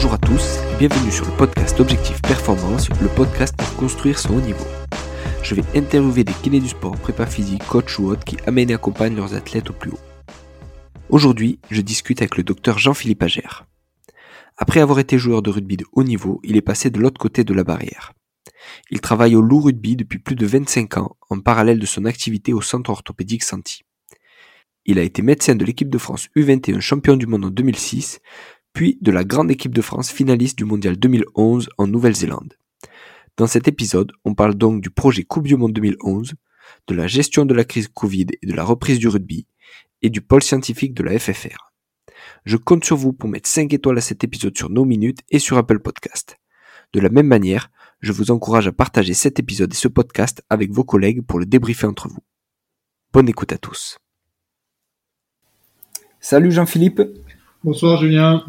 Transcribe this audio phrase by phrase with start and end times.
[0.00, 4.36] Bonjour à tous et bienvenue sur le podcast Objectif Performance, le podcast pour construire son
[4.36, 4.64] haut niveau.
[5.42, 8.74] Je vais interviewer des kinés du sport, prépa physique, coach ou autres qui amènent et
[8.74, 9.98] accompagnent leurs athlètes au plus haut.
[11.08, 13.66] Aujourd'hui, je discute avec le docteur Jean-Philippe Agère.
[14.56, 17.42] Après avoir été joueur de rugby de haut niveau, il est passé de l'autre côté
[17.42, 18.12] de la barrière.
[18.92, 22.52] Il travaille au loup rugby depuis plus de 25 ans, en parallèle de son activité
[22.52, 23.82] au centre orthopédique Santi.
[24.84, 28.20] Il a été médecin de l'équipe de France U21 champion du monde en 2006,
[28.72, 32.54] puis de la grande équipe de France finaliste du mondial 2011 en Nouvelle-Zélande.
[33.36, 36.34] Dans cet épisode, on parle donc du projet Coupe du Monde 2011,
[36.88, 39.46] de la gestion de la crise Covid et de la reprise du rugby,
[40.02, 41.72] et du pôle scientifique de la FFR.
[42.44, 45.38] Je compte sur vous pour mettre 5 étoiles à cet épisode sur nos minutes et
[45.38, 46.36] sur Apple Podcast.
[46.92, 50.70] De la même manière, je vous encourage à partager cet épisode et ce podcast avec
[50.70, 52.22] vos collègues pour le débriefer entre vous.
[53.12, 53.98] Bonne écoute à tous.
[56.20, 57.02] Salut Jean-Philippe.
[57.64, 58.44] Bonsoir Julien.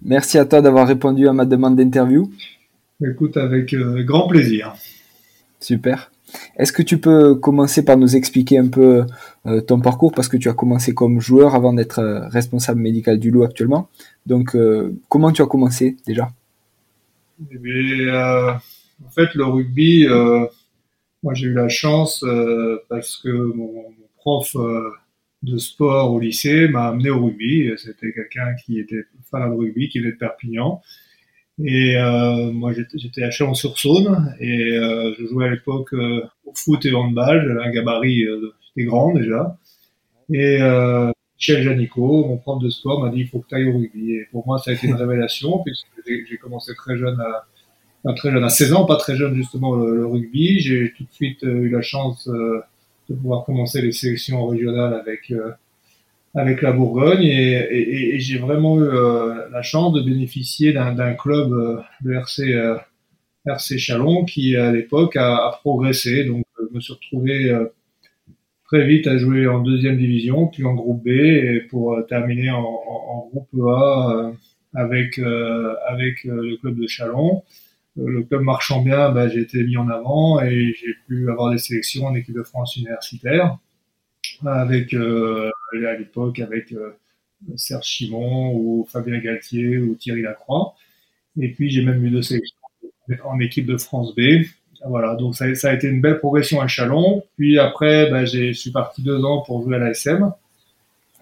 [0.00, 2.30] Merci à toi d'avoir répondu à ma demande d'interview.
[3.04, 4.74] Écoute, avec euh, grand plaisir.
[5.58, 6.12] Super.
[6.56, 9.04] Est-ce que tu peux commencer par nous expliquer un peu
[9.46, 10.12] euh, ton parcours?
[10.12, 13.88] Parce que tu as commencé comme joueur avant d'être euh, responsable médical du loup actuellement.
[14.26, 14.56] Donc,
[15.08, 16.30] comment tu as commencé déjà?
[17.50, 18.60] Eh bien,
[19.04, 20.06] En fait, le rugby,
[21.22, 22.24] moi j'ai eu la chance
[22.88, 24.56] parce que mon, mon prof
[25.44, 27.70] de sport au lycée m'a amené au rugby.
[27.76, 30.80] C'était quelqu'un qui était fan de rugby, qui venait de Perpignan.
[31.62, 36.84] Et euh, moi, j'étais à Chalon-sur-Saône et euh, je jouais à l'époque euh, au foot
[36.84, 37.46] et au handball.
[37.46, 39.56] J'avais un gabarit, j'étais grand déjà.
[40.32, 40.58] Et
[41.36, 44.14] Michel Janico, mon prof de sport, m'a dit il faut que tu ailles au rugby.
[44.14, 47.20] Et pour moi, ça a été une révélation puisque j'ai commencé très jeune
[48.04, 50.58] à, très jeune, à 16 ans, pas très jeune justement le, le rugby.
[50.60, 52.28] J'ai tout de suite eu la chance
[53.08, 55.52] de pouvoir commencer les sélections régionales avec euh,
[56.34, 61.14] avec la Bourgogne et, et, et j'ai vraiment eu euh, la chance de bénéficier d'un
[61.14, 62.42] club, euh, le RC
[63.46, 66.24] RC Chalon, qui à l'époque a, a, progressé.
[66.24, 67.56] Donc je me suis retrouvé
[68.64, 72.62] très vite à jouer en deuxième division, puis en groupe B, et pour terminer en,
[72.62, 74.32] en, en groupe A
[74.74, 75.20] avec
[75.86, 77.42] avec le club de Chalon.
[77.96, 81.58] Le club marchant bien, bah, j'ai été mis en avant et j'ai pu avoir des
[81.58, 83.56] sélections en équipe de France universitaire
[84.44, 86.96] avec euh, à l'époque avec euh,
[87.56, 90.74] Serge Chimon ou Fabien Galtier ou Thierry Lacroix.
[91.40, 92.56] Et puis j'ai même eu deux sélections
[93.24, 94.44] en équipe de France B.
[94.86, 97.22] Voilà, donc ça, ça a été une belle progression à Chalon.
[97.36, 100.32] Puis après, bah, j'ai suis parti deux ans pour jouer à l'ASM.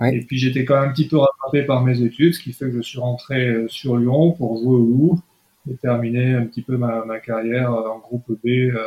[0.00, 0.16] Ouais.
[0.16, 2.66] Et puis j'étais quand même un petit peu rattrapé par mes études, ce qui fait
[2.66, 5.20] que je suis rentré euh, sur Lyon pour jouer au Loup
[5.70, 8.48] et terminer un petit peu ma, ma carrière en groupe B.
[8.48, 8.78] Euh,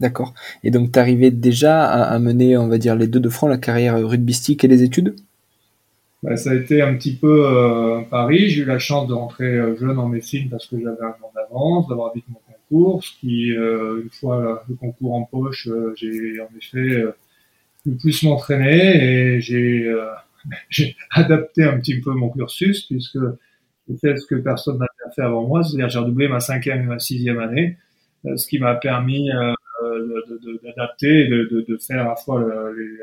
[0.00, 0.34] D'accord.
[0.64, 3.58] Et donc, tu arrivais déjà à, mener, on va dire, les deux de front, la
[3.58, 5.16] carrière rugbystique et les études?
[6.22, 8.50] Bah, Ça a été un petit peu euh, Paris.
[8.50, 11.32] J'ai eu la chance de rentrer euh, jeune en médecine parce que j'avais un an
[11.34, 13.04] d'avance, d'avoir vite mon concours.
[13.04, 17.04] Ce qui, euh, une fois le concours en poche, euh, j'ai en effet
[17.84, 19.40] pu plus m'entraîner et
[20.70, 23.18] j'ai adapté un petit peu mon cursus puisque
[23.88, 26.86] j'ai fait ce que personne n'a fait avant moi, c'est-à-dire j'ai redoublé ma cinquième et
[26.86, 27.76] ma sixième année,
[28.26, 29.52] euh, ce qui m'a permis euh,
[30.62, 32.40] d'adapter de, de, de, faire à la fois
[32.76, 32.98] les,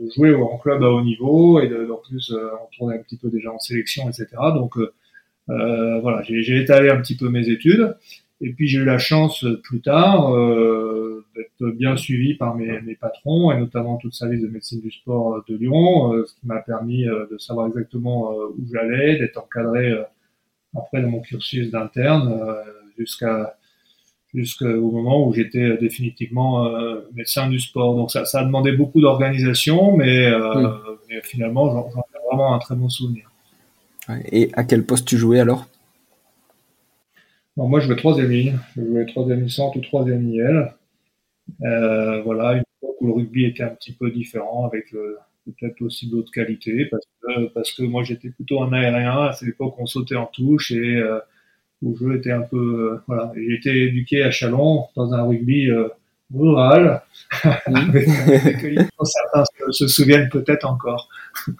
[0.00, 3.02] de jouer en club à haut niveau et de, en plus euh, on tournait un
[3.02, 4.28] petit peu déjà en sélection, etc.
[4.54, 7.96] Donc euh, voilà, j'ai étalé un petit peu mes études.
[8.42, 12.94] Et puis j'ai eu la chance plus tard euh, d'être bien suivi par mes, mes,
[12.94, 16.46] patrons et notamment tout le service de médecine du sport de Lyon, euh, ce qui
[16.46, 19.92] m'a permis euh, de savoir exactement euh, où j'allais, d'être encadré
[20.76, 22.40] après dans mon cursus d'interne
[22.96, 23.56] jusqu'à
[24.32, 26.70] jusqu'au moment où j'étais définitivement
[27.12, 27.96] médecin du sport.
[27.96, 30.30] Donc ça, ça a demandé beaucoup d'organisation, mais,
[31.08, 33.28] mais, finalement j'en ai vraiment un très bon souvenir.
[34.30, 35.66] Et à quel poste tu jouais alors?
[37.68, 38.58] Moi, je jouais troisième ligne.
[38.76, 40.72] Je jouais troisième ligne centre ou troisième IL.
[41.62, 45.16] Euh, voilà, une fois où le rugby était un petit peu différent, avec euh,
[45.46, 49.24] peut-être aussi d'autres qualités, parce que, parce que moi, j'étais plutôt un aérien.
[49.24, 51.18] À cette époque, on sautait en touche et euh,
[51.82, 52.56] où je était un peu...
[52.92, 55.70] Euh, voilà, j'ai été éduqué à Chalon dans un rugby
[56.32, 57.02] rural,
[57.44, 57.48] mmh.
[57.74, 58.08] avec,
[59.02, 61.08] certains se, se souviennent peut-être encore.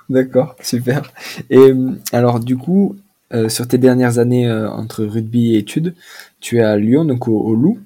[0.09, 1.03] D'accord, super.
[1.51, 1.73] Et
[2.13, 2.97] alors, du coup,
[3.33, 5.95] euh, sur tes dernières années euh, entre rugby et études.
[6.41, 7.79] Tu es à Lyon, donc au, Loup.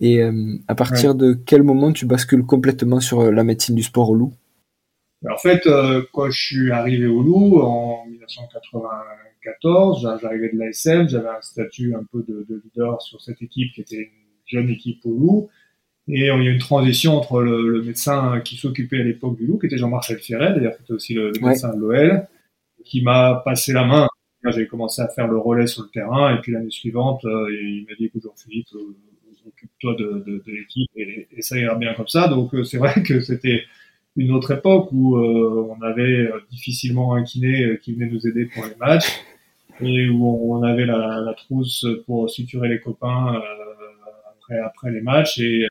[0.00, 4.10] Et euh, à partir de quel moment tu bascules complètement sur la médecine du sport
[4.10, 4.32] au Loup?
[5.28, 5.66] En fait,
[6.12, 12.04] quand je suis arrivé au Loup en 1994, j'arrivais de l'ASM, j'avais un statut un
[12.12, 14.10] peu de, de, leader sur cette équipe qui était une
[14.46, 15.48] jeune équipe au Loup.
[16.06, 19.46] Et il y a une transition entre le, le médecin qui s'occupait à l'époque du
[19.46, 22.28] Loup, qui était Jean-Marcel Ferret, d'ailleurs qui était aussi le, le médecin de l'OL,
[22.84, 24.08] qui m'a passé la main
[24.50, 27.94] j'ai commencé à faire le relais sur le terrain et puis l'année suivante, il m'a
[27.96, 28.68] dit écoute Jean-Philippe,
[29.46, 32.28] occupe-toi de, l'équipe et, ça ira bien comme ça.
[32.28, 33.62] Donc c'est vrai que c'était
[34.16, 38.76] une autre époque où on avait difficilement un kiné qui venait nous aider pour les
[38.76, 39.20] matchs
[39.80, 43.42] et où on avait la, trousse pour suturer les copains
[44.64, 45.66] après, les matchs et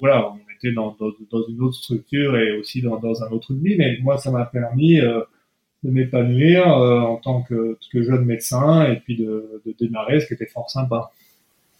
[0.00, 0.96] voilà, on était dans,
[1.48, 5.20] une autre structure et aussi dans, un autre vie, mais moi ça m'a permis euh,
[5.84, 10.26] de m'épanouir euh, en tant que, que, jeune médecin et puis de, de, démarrer, ce
[10.26, 11.10] qui était fort sympa.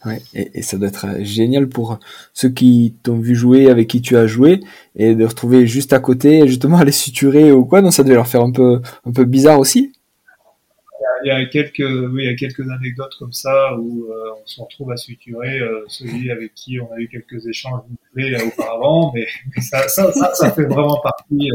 [0.04, 1.98] Ouais, et, et, ça doit être euh, génial pour
[2.34, 4.60] ceux qui t'ont vu jouer, avec qui tu as joué,
[4.96, 7.82] et de retrouver juste à côté, justement, à les suturer ou quoi.
[7.82, 9.92] Donc ça devait leur faire un peu, un peu bizarre aussi
[11.24, 14.46] il y a quelques, oui, il y a quelques anecdotes comme ça où euh, on
[14.46, 17.80] se retrouve à suturer euh, celui avec qui on a eu quelques échanges
[18.18, 19.26] euh, auparavant, mais,
[19.62, 21.48] ça, ça, ça, ça, fait vraiment partie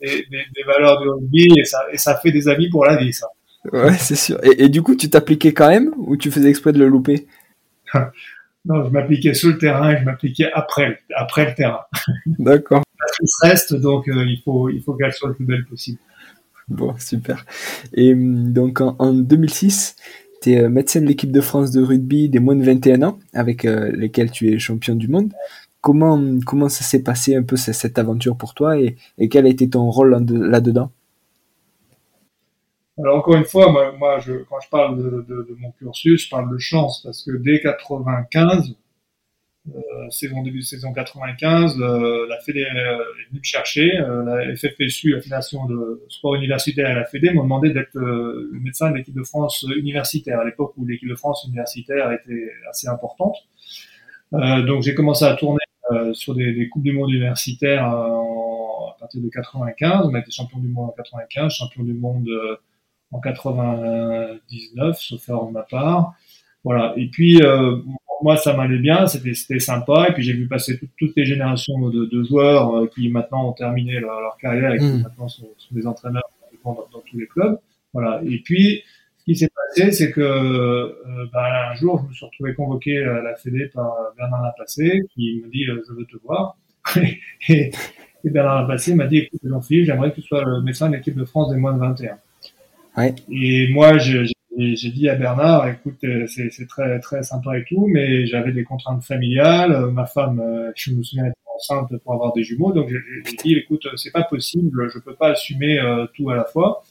[0.00, 2.96] des, des, des, valeurs du rugby et ça, et ça fait des amis pour la
[2.96, 3.26] vie, ça.
[3.72, 4.38] Ouais, c'est sûr.
[4.44, 7.26] Et, et, du coup, tu t'appliquais quand même ou tu faisais exprès de le louper?
[8.64, 11.80] Non, je m'appliquais sur le terrain et je m'appliquais après, après le terrain.
[12.26, 12.82] D'accord.
[12.98, 15.98] La reste, donc il faut, il faut qu'elle soit le plus belle possible.
[16.68, 17.46] Bon, super.
[17.94, 19.96] Et hum, donc en, 2006,
[20.42, 23.18] tu es euh, médecin de l'équipe de France de rugby des moins de 21 ans,
[23.32, 25.32] avec euh, lesquels tu es champion du monde.
[25.88, 29.48] Comment, comment ça s'est passé un peu cette aventure pour toi et, et quel a
[29.48, 30.90] été ton rôle là-dedans?
[32.98, 34.18] Alors encore une fois, moi,
[34.50, 38.74] quand je parle de, mon cursus, je parle de chance parce que dès 95,
[39.74, 43.90] euh, saison début de saison 95, euh, la Fédé euh, est venue me chercher.
[43.96, 48.90] la FFSU, la Fédération de sport universitaire et la Fédé m'ont demandé d'être le médecin
[48.90, 53.36] de l'équipe de France universitaire à l'époque où l'équipe de France universitaire était assez importante.
[54.32, 55.60] donc j'ai commencé à tourner
[56.12, 60.06] sur des, des, coupes du monde universitaires à partir de 95.
[60.06, 62.28] On a été champion du monde en 95, champion du monde
[63.10, 66.14] en 99, sauf erreur de ma part.
[66.64, 66.94] Voilà.
[66.96, 67.40] Et puis
[68.22, 70.08] moi, ça m'allait bien, c'était sympa.
[70.08, 73.52] Et puis j'ai vu passer toutes les générations de, de joueurs euh, qui maintenant ont
[73.52, 75.02] terminé leur, leur carrière et qui mmh.
[75.02, 76.28] maintenant sont, sont, des entraîneurs
[76.64, 77.58] dans, dans, tous les clubs.
[77.92, 78.20] Voilà.
[78.24, 78.82] Et puis
[79.28, 83.20] qui s'est passé, c'est que euh, bah, un jour, je me suis retrouvé convoqué à
[83.20, 86.56] la Fédé par Bernard Lapassé, qui me dit euh, je veux te voir.
[86.96, 87.70] et,
[88.24, 91.14] et, Bernard Lapassé m'a dit écoute Jean-Philippe, j'aimerais que tu sois le médecin de l'équipe
[91.14, 92.16] de France des moins de 21.
[92.96, 93.14] Ouais.
[93.30, 94.24] Et moi, j'ai
[94.56, 99.04] dit à Bernard, écoute, euh, c'est très très sympa et tout, mais j'avais des contraintes
[99.04, 99.72] familiales.
[99.72, 100.42] Euh, ma femme,
[100.74, 104.22] je me souviens, être enceinte pour avoir des jumeaux, donc j'ai dit, écoute, c'est pas
[104.22, 105.78] possible, je peux pas assumer
[106.14, 106.82] tout à la fois.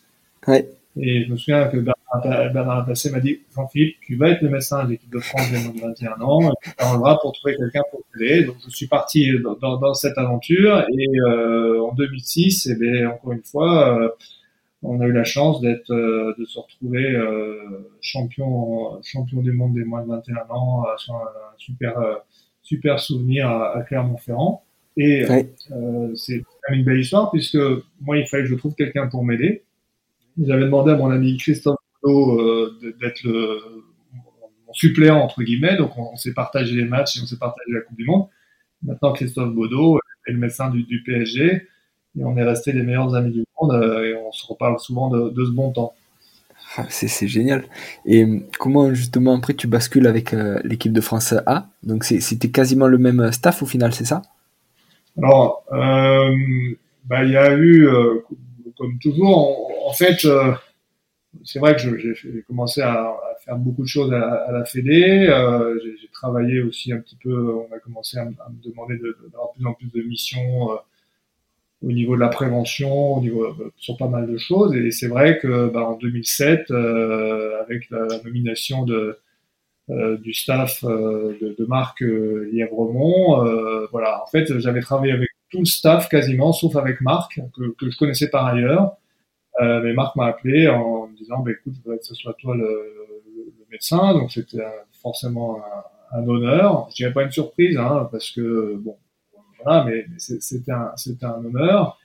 [0.47, 0.69] Ouais.
[0.99, 4.83] Et je me souviens que Bernard, Passé m'a dit, Jean-Philippe, tu vas être le médecin
[4.85, 8.01] de l'équipe de France des moins de 21 ans, tu t'arrangeras pour trouver quelqu'un pour
[8.13, 8.45] t'aider.
[8.45, 12.75] Donc je suis parti dans, dans, dans cette aventure et euh, en 2006, et eh
[12.75, 14.15] bien encore une fois
[14.83, 19.73] on a eu la chance d'être, euh, de se retrouver euh, champion, champion du monde
[19.73, 21.27] des moins de 21 ans, euh, sur un,
[21.57, 21.95] super,
[22.61, 24.63] super souvenir à, Clermont-Ferrand.
[24.95, 25.25] Et
[26.15, 27.57] c'est quand même une belle histoire puisque
[28.01, 29.63] moi, il fallait que je trouve quelqu'un pour m'aider.
[30.41, 33.83] J'avais demandé à mon ami Christophe d'être le
[34.67, 37.81] mon suppléant entre guillemets, donc on, s'est partagé les matchs et on s'est partagé la
[37.81, 38.27] Coupe du Monde.
[38.83, 41.67] Maintenant, Christophe Baudot est le médecin du, du PSG
[42.19, 45.09] et on est resté les meilleurs amis du monde euh, et on se reparle souvent
[45.09, 45.93] de, ce bon temps.
[46.75, 47.63] Ah, c'est génial.
[48.05, 51.69] Et euh, comment justement après tu bascules avec euh, l'équipe de France A?
[51.83, 54.21] Donc c'était quasiment le même staff au final, c'est ça?
[55.17, 57.89] Alors, bah, il y a eu,
[58.77, 60.27] comme toujours, en, fait,
[61.43, 63.13] c'est vrai que j'ai commencé à,
[63.45, 65.27] faire beaucoup de choses à, la Fédé.
[65.83, 69.65] j'ai travaillé aussi un petit peu, on a commencé à, me demander d'avoir de, plus
[69.65, 70.69] en plus de missions
[71.81, 74.75] au niveau de la prévention, euh, sur pas mal de choses.
[74.75, 79.19] Et c'est vrai que bah, en 2007, euh, avec la, nomination de
[79.89, 83.45] euh, du staff euh, de, de, Marc euh, Lièvremont,
[83.91, 87.97] voilà, en fait, j'avais travaillé avec tout le staff quasiment, sauf avec Marc que je
[87.97, 88.97] connaissais par ailleurs.
[89.59, 92.55] Mais Marc m'a appelé en me disant, bah, écoute, je voudrais que ce soit toi
[92.55, 94.13] le, le, médecin.
[94.13, 94.63] Donc c'était
[95.01, 95.59] forcément
[96.13, 96.87] un, un, honneur.
[96.91, 98.97] Je dirais pas une surprise, hein, parce que bon,
[99.63, 101.97] voilà, mais c'était un, un honneur.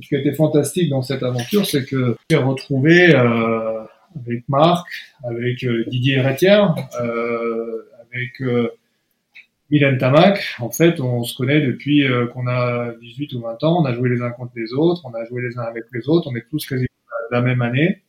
[0.00, 3.84] Ce qui a été fantastique dans cette aventure, c'est que j'ai retrouvé euh,
[4.18, 4.86] avec Marc,
[5.24, 8.70] avec euh, Didier Retière, euh, avec euh,
[9.70, 10.42] Milan Tamac.
[10.60, 13.82] En fait, on se connaît depuis euh, qu'on a 18 ou 20 ans.
[13.82, 16.08] On a joué les uns contre les autres, on a joué les uns avec les
[16.08, 16.28] autres.
[16.30, 16.86] On est tous de
[17.30, 18.02] la même année.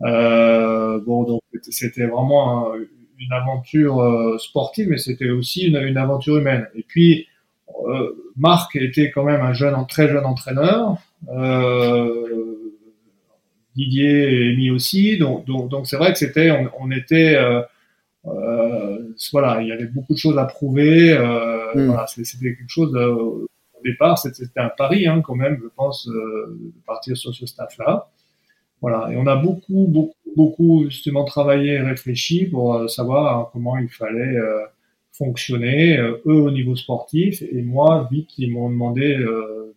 [0.00, 6.68] bon, donc c'était vraiment une aventure sportive, mais c'était aussi une, une, aventure humaine.
[6.74, 7.26] Et puis,
[7.86, 10.98] euh, Marc était quand même un jeune, très jeune entraîneur.
[11.28, 12.54] Euh,
[13.74, 15.18] Didier et Amy aussi.
[15.18, 17.38] Donc, donc, c'est vrai que c'était, on, était,
[19.32, 21.16] voilà, il y avait beaucoup de choses à prouver.
[21.74, 21.86] Mm.
[21.86, 23.48] Voilà, c'était quelque chose au
[23.84, 28.10] départ, c'était un pari hein, quand même, je pense, de partir sur ce staff-là.
[28.80, 33.88] Voilà, et on a beaucoup, beaucoup, beaucoup justement travaillé et réfléchi pour savoir comment il
[33.88, 34.36] fallait
[35.12, 39.74] fonctionner, eux au niveau sportif, et moi, vite, ils m'ont demandé de,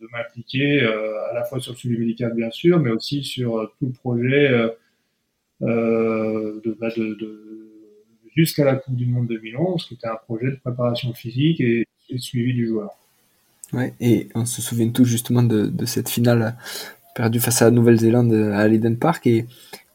[0.00, 3.86] de m'impliquer à la fois sur le suivi médical, bien sûr, mais aussi sur tout
[3.86, 4.50] le projet
[5.60, 7.48] de, bah, de, de
[8.38, 11.86] jusqu'à la Coupe du Monde 2011, qui était un projet de préparation physique et,
[12.18, 12.90] suivi du joueur.
[13.74, 16.56] Ouais, et on se souvient tous justement de, cette finale
[17.18, 19.44] perdue face à la Nouvelle-Zélande à l'Eden Park et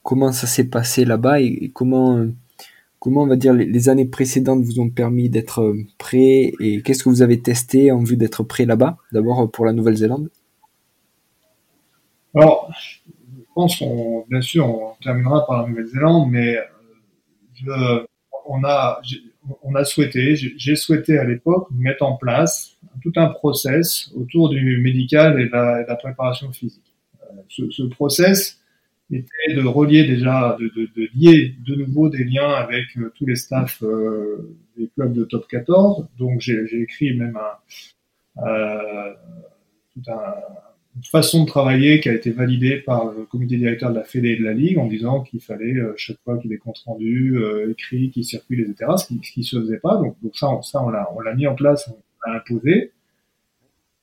[0.04, 2.28] comment ça s'est passé là-bas et, comment,
[3.00, 7.10] comment on va dire les, années précédentes vous ont permis d'être prêt et qu'est-ce que
[7.10, 10.30] vous avez testé en vue d'être prêt là-bas, d'abord pour la Nouvelle-Zélande?
[12.36, 16.58] Alors, je pense qu'on, bien sûr, on terminera par la Nouvelle-Zélande, mais
[17.54, 18.06] je,
[18.48, 19.02] on a,
[19.62, 24.82] on a souhaité, j'ai souhaité à l'époque mettre en place tout un process autour du
[24.82, 26.93] médical et de la, préparation physique.
[27.56, 28.60] Ce, ce, process
[29.12, 33.84] était de relier déjà, de, lier de nouveau des liens avec euh, tous les staffs
[33.84, 36.08] euh, des clubs de top 14.
[36.18, 37.38] Donc j'ai écrit même
[38.38, 39.14] euh,
[40.96, 44.30] une façon de travailler qui a été validée par le comité directeur de la Fédé
[44.30, 46.82] et de la Ligue en disant qu'il fallait chaque fois qu'il y ait des comptes
[46.86, 48.92] rendus euh, écrits qui circulent, etc.
[48.98, 49.98] Ce qui, qui se faisait pas.
[49.98, 50.50] Donc, ça,
[50.82, 52.92] on, l'a, mis en place, on l'a imposé.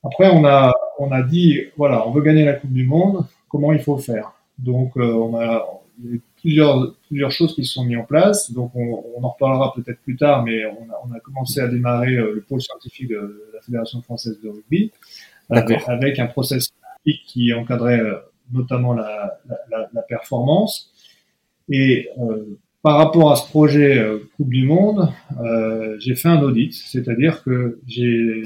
[0.02, 3.25] Après, on a dit, voilà, on veut gagner la Coupe du Monde.
[3.50, 5.66] Comment il faut faire Donc, euh, on a
[6.02, 8.50] il y a plusieurs, plusieurs choses qui se sont mises en place.
[8.50, 11.69] Donc, on, on en reparlera peut-être plus tard, mais on a, on a commencé à
[11.69, 14.90] démarrer le pôle scientifique de la Fédération française de rugby
[15.50, 16.71] avec, avec, un process
[17.26, 18.16] qui encadrait euh,
[18.52, 19.38] notamment la,
[19.71, 20.92] la, la, performance.
[21.69, 26.42] Et euh, par rapport à ce projet euh, Coupe du Monde, euh, j'ai fait un
[26.42, 28.42] audit, c'est-à-dire que j'ai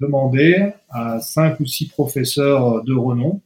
[0.00, 3.40] demandé à cinq ou six professeurs de renom,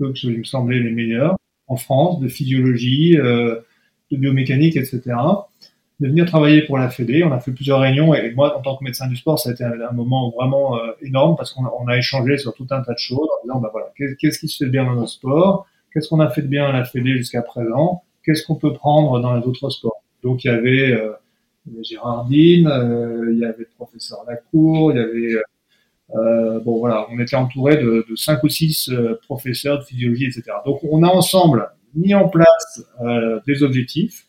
[0.00, 3.64] ceux qui me semblaient les meilleurs en France, de physiologie, de
[4.10, 5.14] biomécanique, etc.,
[6.00, 7.22] de venir travailler pour la Fédé.
[7.24, 9.52] On a fait plusieurs réunions et moi, en tant que médecin du sport, ça a
[9.52, 12.98] été un, moment vraiment euh, énorme parce qu'on a, échangé sur tout un tas de
[12.98, 15.66] choses en disant, bah voilà, qu'est-ce qui se fait bien dans notre sport?
[15.92, 18.02] Qu'est-ce qu'on a fait de bien à la Fédé jusqu'à présent?
[18.24, 20.02] Qu'est-ce qu'on peut prendre dans les autres sports?
[20.22, 21.12] Donc il y avait, euh,
[21.82, 25.42] Gérardine, euh, il y avait le professeur Lacour, il y avait euh,
[26.64, 28.90] bon voilà, on était entouré de, de cinq ou six
[29.24, 30.44] professeurs de physiologie, etc.
[30.66, 32.84] Donc on a ensemble mis en place
[33.46, 34.26] des objectifs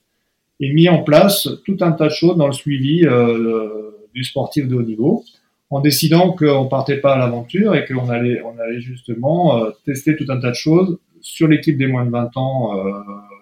[0.61, 4.67] et mis en place tout un tas de choses dans le suivi euh, du sportif
[4.67, 5.25] de haut niveau,
[5.71, 10.15] en décidant qu'on partait pas à l'aventure et qu'on allait, on allait justement euh, tester
[10.15, 12.91] tout un tas de choses sur l'équipe des moins de 20 ans euh,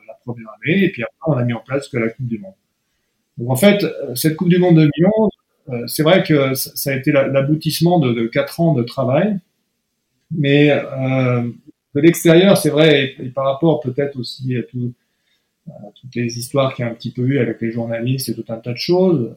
[0.07, 2.39] la première année, et puis après on a mis en place que la Coupe du
[2.39, 2.53] Monde.
[3.37, 5.48] Donc en fait, cette Coupe du Monde 2011, euh,
[5.87, 9.37] c'est vrai que ça a été l'aboutissement de, 4 ans de travail,
[10.31, 11.49] mais euh,
[11.95, 14.93] de l'extérieur, c'est vrai, et, par rapport peut-être aussi à tout,
[15.99, 18.45] toutes les histoires qu'il y a un petit peu eu avec les journalistes et tout
[18.49, 19.35] un tas de choses.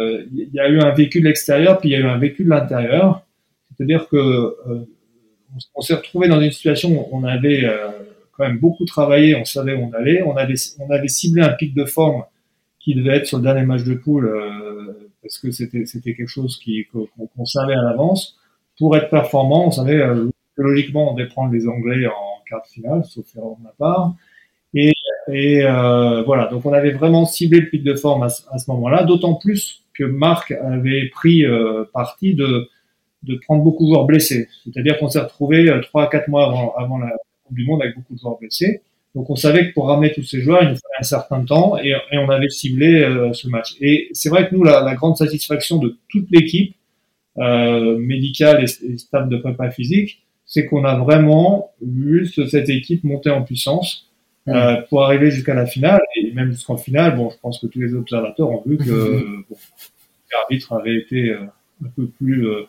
[0.00, 2.18] Euh, il y a eu un vécu de l'extérieur, puis il y a eu un
[2.18, 3.22] vécu de l'intérieur.
[3.76, 4.88] C'est-à-dire que euh,
[5.74, 7.88] on, s'est retrouvé dans une situation où on avait euh,
[8.32, 11.52] quand même beaucoup travaillé, on savait où on allait, on avait, on avait ciblé un
[11.52, 12.24] pic de forme
[12.78, 14.30] qui devait être sur le dernier match de poule
[15.22, 16.60] parce que c'était quelque chose
[16.92, 18.38] qu'on savait à l'avance.
[18.78, 19.98] Pour être performant, on savait
[20.56, 24.14] que logiquement on prendre les Anglais en quart de finale, sauf erreur de ma part.
[24.72, 24.92] Et,
[25.28, 28.70] et euh, voilà, donc on avait vraiment ciblé le pic de forme à, à ce
[28.70, 32.68] moment-là, d'autant plus que Marc avait pris euh, parti de,
[33.24, 34.48] de prendre beaucoup de joueurs blessés.
[34.64, 37.10] C'est-à-dire qu'on s'est retrouvé euh, trois à quatre mois avant, avant la
[37.44, 38.82] Coupe du Monde avec beaucoup de joueurs blessés.
[39.14, 41.76] Donc on savait que pour ramener tous ces joueurs, il nous fallait un certain temps
[41.78, 43.74] et, et on avait ciblé euh, ce match.
[43.80, 46.76] Et c'est vrai que nous, la, la, grande satisfaction de toute l'équipe
[47.38, 53.04] euh, médicale et, et staff de prépa physique, c'est qu'on a vraiment vu cette équipe
[53.04, 54.10] monter en puissance
[54.48, 57.16] euh, pour arriver jusqu'à la finale et même jusqu'en finale.
[57.16, 59.56] Bon, je pense que tous les observateurs ont vu que bon,
[60.32, 61.44] l'arbitre avait été euh,
[61.84, 62.66] un peu plus euh,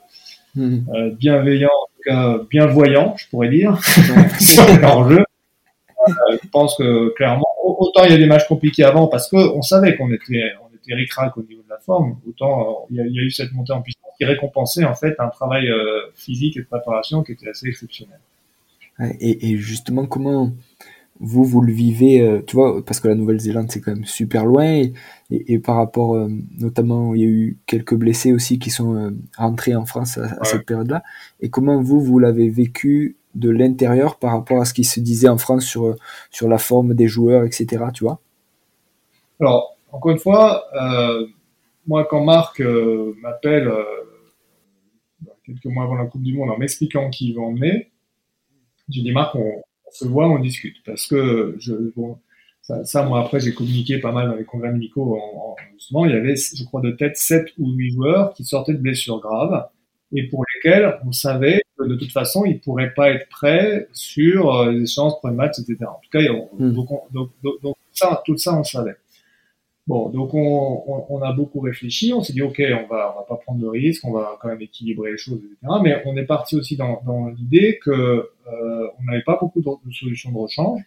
[0.55, 0.79] mm.
[0.93, 3.79] euh, bienveillant, en tout cas bienvoyant, je pourrais dire,
[4.39, 5.23] sur l'enjeu.
[6.07, 9.61] Je pense que clairement, autant il y a des matchs compliqués avant parce que on
[9.61, 13.05] savait qu'on était, on était ric-rac au niveau de la forme, autant il y, a,
[13.05, 15.67] il y, a, eu cette montée en puissance qui récompensait en fait un travail
[16.15, 18.19] physique et de préparation qui était assez exceptionnel.
[19.19, 20.51] Et, et justement, comment
[21.21, 24.43] vous, vous le vivez, euh, tu vois, parce que la Nouvelle-Zélande, c'est quand même super
[24.43, 24.93] loin, et,
[25.29, 26.27] et, par rapport, euh,
[26.57, 30.43] notamment, il y a eu quelques blessés aussi qui sont euh, rentrés en France à,
[30.43, 31.03] cette période-là,
[31.39, 35.29] et comment vous, vous l'avez vécu de l'intérieur par rapport à ce qui se disait
[35.29, 35.95] en France sur,
[36.29, 37.85] sur la forme des joueurs, etc.
[37.93, 38.19] Tu vois?
[39.39, 41.27] Alors, encore une fois, euh,
[41.87, 43.83] moi, quand Marc euh, m'appelle euh,
[45.45, 47.91] quelques mois avant la Coupe du Monde en m'expliquant qui il va emmener,
[48.89, 49.61] j'ai dit Marc, on,
[49.91, 50.77] se voit, on discute.
[50.85, 51.73] Parce que je,
[52.83, 54.69] ça, moi, après, j'ai communiqué pas mal dans les congrès.
[54.69, 58.73] En, justement, il y avait, je crois, de tête 7 ou 8 joueurs qui sortaient
[58.73, 59.67] de blessures graves
[60.13, 64.53] et pour lesquels on savait que de toute façon, ils pourraient pas être prêts sur
[64.55, 65.77] euh, les échanges, premiers match, etc.
[65.85, 66.73] En tout cas, hmm.
[66.73, 67.29] donc, donc,
[67.61, 68.95] donc, ça, tout ça, on savait.
[69.87, 73.25] Bon, donc on, on, a beaucoup réfléchi, on s'est dit ok, on va, on va
[73.27, 75.73] pas prendre de risques, on va quand même équilibrer les choses, etc.
[75.83, 79.89] Mais on est parti aussi dans, dans l'idée que euh, on n'avait pas beaucoup de,
[79.89, 80.81] de, solutions de rechange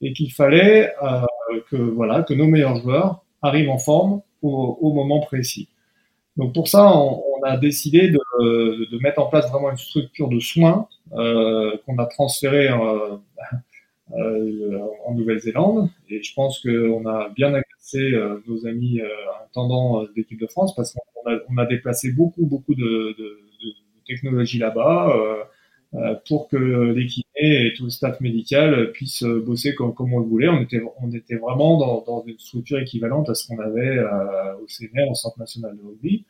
[0.00, 4.92] et qu'il fallait euh, que voilà que nos meilleurs joueurs arrivent en forme au, au
[4.92, 5.68] moment précis.
[6.36, 10.88] Donc pour ça, on, a décidé de, mettre en place vraiment une structure de soins
[11.12, 13.16] euh, qu'on a transférée euh,
[14.16, 15.90] euh, en Nouvelle-Zélande.
[16.08, 19.00] Et je pense qu'on a bien euh, nos amis
[19.44, 23.40] intendants de l'équipe de France parce qu'on a, déplacé beaucoup, beaucoup de, de,
[24.06, 25.16] technologies là-bas
[26.28, 30.48] pour que l'équipe et tout le staff médical puisse bosser comme, on le voulait.
[30.48, 34.66] On était, on était vraiment dans, dans une structure équivalente à ce qu'on avait au
[34.66, 36.26] CNR, au Centre national de rugby.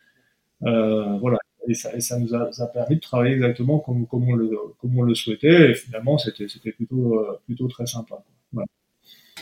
[0.63, 5.71] Euh, voilà, et ça, nous a, permis de travailler exactement comme, on, le, souhaitait.
[5.71, 8.23] Et finalement, c'était plutôt, euh, plutôt très sympa.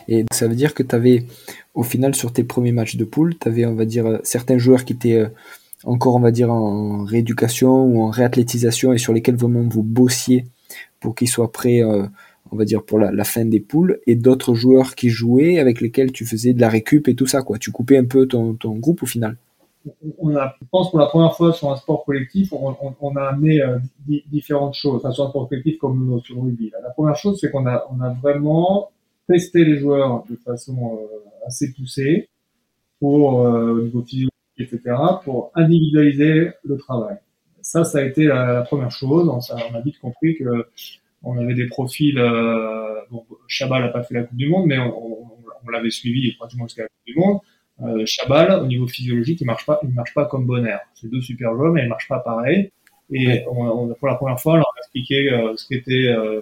[0.09, 1.26] Et ça veut dire que tu avais,
[1.75, 4.85] au final, sur tes premiers matchs de poule, tu avais, on va dire, certains joueurs
[4.85, 5.28] qui étaient euh,
[5.85, 10.47] encore, on va dire, en rééducation ou en réathlétisation et sur lesquels vraiment vous bossiez
[11.00, 12.04] pour qu'ils soient prêts, euh,
[12.50, 16.12] on va dire, pour la, fin des poules, et d'autres joueurs qui jouaient avec lesquels
[16.12, 17.59] tu faisais de la récup et tout ça, quoi.
[17.59, 19.37] Tu coupais un peu ton groupe au final
[20.19, 23.62] on a, je pense pour la première fois sur un sport collectif, on, a amené
[23.62, 26.71] euh, différentes choses, enfin, sur un sport collectif comme sur le rugby.
[26.83, 28.90] La première chose, c'est qu'on a, on a vraiment
[29.29, 32.29] testé les joueurs de façon euh, assez poussée
[33.01, 34.81] pour euh, au niveau physique, etc.,
[35.25, 37.16] pour individualiser le travail.
[37.61, 39.29] Ça, ça a été la, première chose.
[39.29, 40.66] On, a vite compris que
[41.23, 42.18] on avait des profils.
[42.18, 45.29] Euh, bon, Chabal n'a pas fait la Coupe du Monde, mais on,
[45.64, 47.38] on l'avait suivi pratiquement jusqu'à la Coupe du Monde.
[47.80, 50.76] Euh, Chabal, au niveau physiologique, il marche pas, il marche pas comme Bonner.
[50.94, 52.70] C'est deux super joueurs, mais ils marchent pas pareil.
[53.11, 56.40] Et on, on, pour la première fois, on leur a expliqué euh, ce qu'était euh,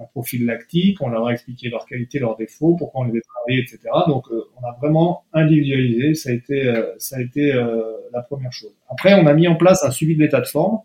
[0.00, 3.20] un profil lactique, on leur a expliqué leurs qualités, leurs défauts, pourquoi on les avait
[3.20, 3.80] travaillés, etc.
[4.06, 6.14] Donc, euh, on a vraiment individualisé.
[6.14, 7.52] Ça a été, euh, ça a été
[8.12, 8.74] la première chose.
[8.88, 10.80] Après, on a mis en place un suivi de l'état de forme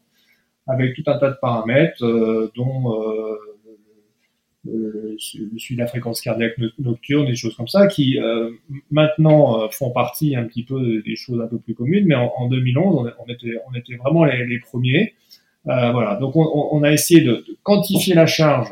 [0.68, 2.04] avec tout un tas de paramètres,
[2.56, 2.96] dont
[4.66, 8.52] le suivi de la fréquence cardiaque nocturne, des choses comme ça, qui euh,
[8.92, 12.32] maintenant euh, font partie un petit peu des choses un peu plus communes, mais en,
[12.38, 15.14] en 2011, on, était, on était vraiment les, les premiers.
[15.68, 18.68] Euh, voilà, donc on, on, a essayé de, de, quantifier la charge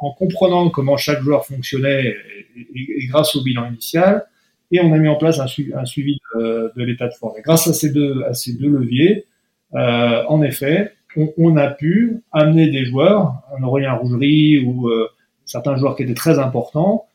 [0.00, 2.16] en comprenant comment chaque joueur fonctionnait
[2.56, 4.24] et, grâce au bilan initial,
[4.70, 7.34] et on a mis en place un, suivi, un suivi de, de l'état de forme.
[7.38, 9.26] Et grâce à ces deux, à ces deux leviers,
[9.74, 15.08] euh, en effet, on, on, a pu amener des joueurs, un Aurélien Rougerie ou euh,
[15.50, 17.06] certains joueurs qui étaient très importants,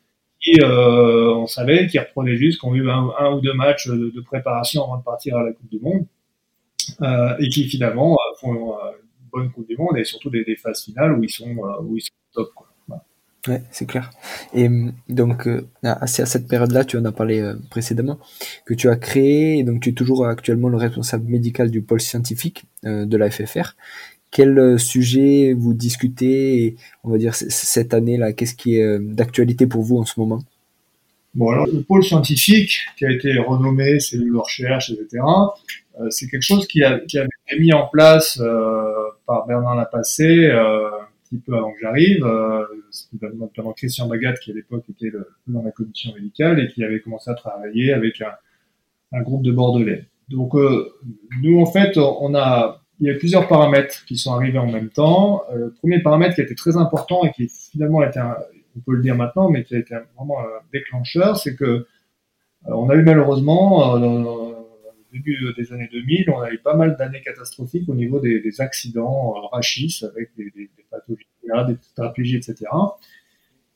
[0.46, 4.20] et euh, on savait qu'ils reprenaient juste, qu'on ont eu un, ou deux matchs de,
[4.20, 6.06] préparation avant de partir à la Coupe du Monde,
[7.00, 10.84] euh, et qui finalement euh, font une bonne Coupe du Monde et surtout des, phases
[10.84, 12.52] finales où ils sont, où ils sont top.
[12.54, 12.68] Quoi.
[13.48, 14.10] Ouais, c'est clair.
[14.54, 14.68] Et
[15.08, 18.18] donc, euh, à cette période-là, tu en as parlé précédemment,
[18.66, 22.00] que tu as créé, et donc tu es toujours actuellement le responsable médical du pôle
[22.00, 23.74] scientifique de la FFR
[24.30, 29.66] quel euh, sujet vous discutez, on va dire, cette année-là Qu'est-ce qui est euh, d'actualité
[29.66, 30.42] pour vous en ce moment?
[31.34, 35.22] Bon, alors, le pôle scientifique, qui a été renommé cellule de recherche, etc.,
[36.00, 38.40] euh, c'est quelque chose qui, a, avait été mis en place
[39.26, 40.90] par Bernard Lapassé un
[41.28, 42.26] petit peu avant que j'arrive,
[43.34, 45.12] notamment Christian Bagat, qui à l'époque était
[45.46, 48.32] dans la commission médicale et qui avait commencé à travailler avec un,
[49.12, 50.04] un groupe de Bordelais.
[50.28, 50.52] Donc,
[51.42, 54.90] nous, en fait, on a il y a plusieurs paramètres qui sont arrivés en même
[54.90, 55.42] temps.
[55.50, 58.80] Euh, le premier paramètre qui a été très important et qui finalement a été, on
[58.80, 61.86] peut le dire maintenant, mais qui a été vraiment un déclencheur, c'est que euh,
[62.66, 64.66] on a eu malheureusement, euh, au
[65.12, 69.32] début des années 2000, on a eu pas mal d'années catastrophiques au niveau des, accidents
[69.52, 71.26] rachis avec des, pathologies,
[71.68, 72.66] des tétraplégies, etc.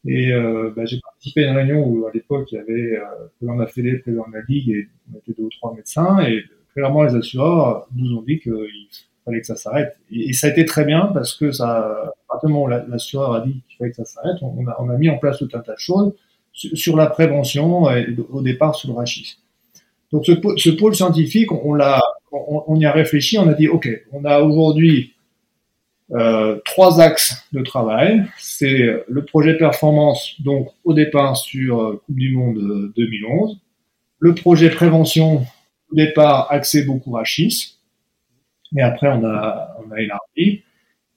[0.06, 0.32] Et
[0.74, 3.60] bah, j'ai participé à une réunion où à l'époque il y avait euh, président de
[3.60, 7.02] la Fédé, président de la Ligue et on était deux ou trois médecins et clairement
[7.02, 8.52] les assureurs nous ont dit qu'il
[9.30, 9.96] fallait que ça s'arrête.
[10.10, 13.90] Et, ça a été très bien parce que ça, pratiquement l'assureur a dit qu'il fallait
[13.90, 16.12] que ça s'arrête, on, a, mis en place tout un tas de choses
[16.52, 19.38] sur, la prévention et au départ sur le racisme.
[20.12, 24.24] Donc ce, pôle scientifique, on, l'a, on, y a réfléchi, on a dit ok, on
[24.24, 25.14] a aujourd'hui
[26.12, 28.24] euh, trois axes de travail.
[28.36, 33.58] C'est le projet performance, donc au départ sur euh, Coupe du Monde 2011.
[34.18, 35.46] Le projet prévention,
[35.90, 37.79] au départ axé beaucoup à Chis.
[38.76, 40.62] Et après, on a, on a élargi.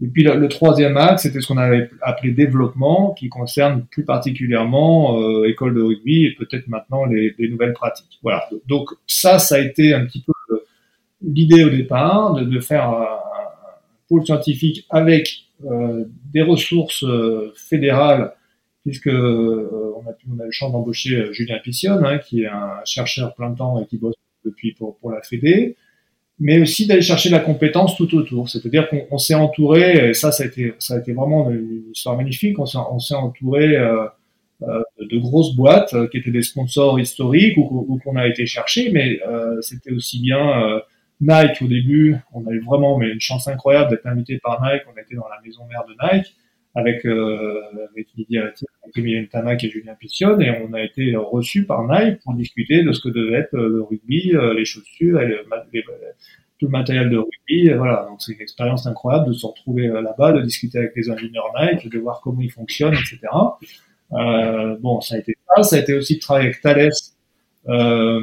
[0.01, 5.19] Et puis le, troisième axe, c'était ce qu'on avait appelé développement, qui concerne plus particulièrement
[5.21, 8.19] euh, école de rugby et peut-être maintenant les, les, nouvelles pratiques.
[8.21, 8.49] Voilà.
[8.67, 10.33] Donc ça, ça a été un petit peu
[11.21, 13.07] l'idée au départ de, de faire un,
[14.09, 18.33] pôle scientifique avec euh, des ressources euh, fédérales,
[18.83, 22.47] puisque euh, on, a, on a le chance d'embaucher euh, Julien Pissionne, hein, qui est
[22.47, 25.77] un chercheur plein temps et qui bosse depuis pour, pour la Fédé
[26.39, 28.49] mais aussi d'aller chercher la compétence tout autour.
[28.49, 32.17] C'est-à-dire qu'on s'est entouré, et ça, ça a été, ça a été vraiment une histoire
[32.17, 32.57] magnifique.
[32.59, 32.65] On
[32.99, 34.05] s'est entouré euh,
[34.63, 38.91] euh, de grosses boîtes euh, qui étaient des sponsors historiques ou, qu'on a été chercher,
[38.91, 39.19] mais
[39.61, 40.81] c'était aussi bien
[41.21, 42.17] Nike au début.
[42.33, 44.83] On a eu vraiment mais une chance incroyable d'être invité par Nike.
[44.93, 46.35] On était dans la maison mère de Nike
[46.75, 48.51] avec euh, avec Lydia
[48.95, 52.91] Emilienne Tamac et Julien Pissionne et on a été reçu par Nike pour discuter de
[52.91, 55.43] ce que devait être le rugby, euh, les chaussures et
[56.59, 57.69] tout le matériel de rugby.
[57.73, 61.09] Voilà, donc c'est une expérience incroyable de se retrouver euh, là-bas, de discuter avec les
[61.09, 63.19] ingénieurs Nike, de voir comment ils fonctionnent, etc.
[64.13, 65.63] Euh, bon, ça a été ça.
[65.63, 66.91] Ça a été aussi de travailler avec Thales.
[67.69, 68.21] Euh,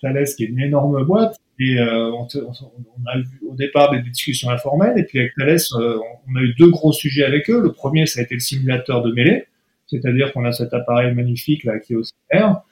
[0.00, 4.50] Thales qui est une énorme boîte et euh, on, a eu au départ des discussions
[4.50, 7.60] informelles et puis avec Thales euh, on a eu deux gros sujets avec eux.
[7.60, 9.44] Le premier ça a été le simulateur de mêlée,
[9.86, 12.62] c'est-à-dire qu'on a cet appareil magnifique là qui est au CR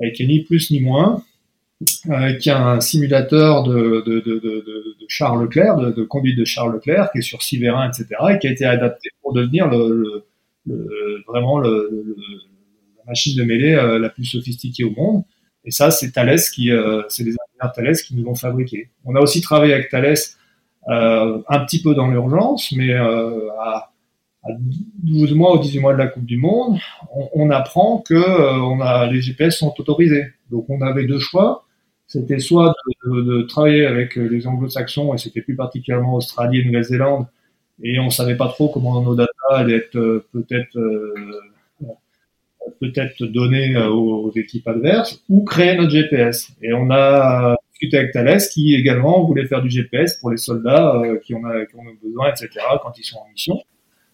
[0.00, 1.22] et qui est ni plus ni moins,
[2.10, 7.22] euh, qui a un simulateur de, Charles Leclerc, de, conduite de Charles Leclerc, qui est
[7.22, 9.68] sur Siverain, etc., et qui a été adapté pour devenir
[11.26, 11.72] vraiment la
[13.06, 15.24] machine de mêlée la plus sophistiquée au monde.
[15.64, 18.90] Et ça, c'est Thales qui, euh, c'est les ingénieurs Thales qui nous l'ont fabriqué.
[19.04, 20.16] On a aussi travaillé avec Thales
[20.88, 23.92] euh, un petit peu dans l'urgence, mais euh, à,
[24.44, 24.48] à
[25.02, 26.78] 12 mois ou 18 mois de la Coupe du Monde,
[27.14, 30.32] on, on apprend que euh, on a, les GPS sont autorisés.
[30.50, 31.66] Donc on avait deux choix.
[32.06, 36.64] C'était soit de, de, de, travailler avec les anglo-saxons, et c'était plus particulièrement Australie et
[36.64, 37.26] Nouvelle-Zélande,
[37.82, 41.14] et on savait pas trop comment nos data allaient être euh, peut-être euh,
[42.80, 46.52] peut-être donner euh, aux, équipes adverses ou créer notre GPS.
[46.62, 50.96] Et on a discuté avec Thales qui également voulait faire du GPS pour les soldats
[50.96, 52.48] euh, qui, en qui ont besoin, etc.
[52.82, 53.60] quand ils sont en mission.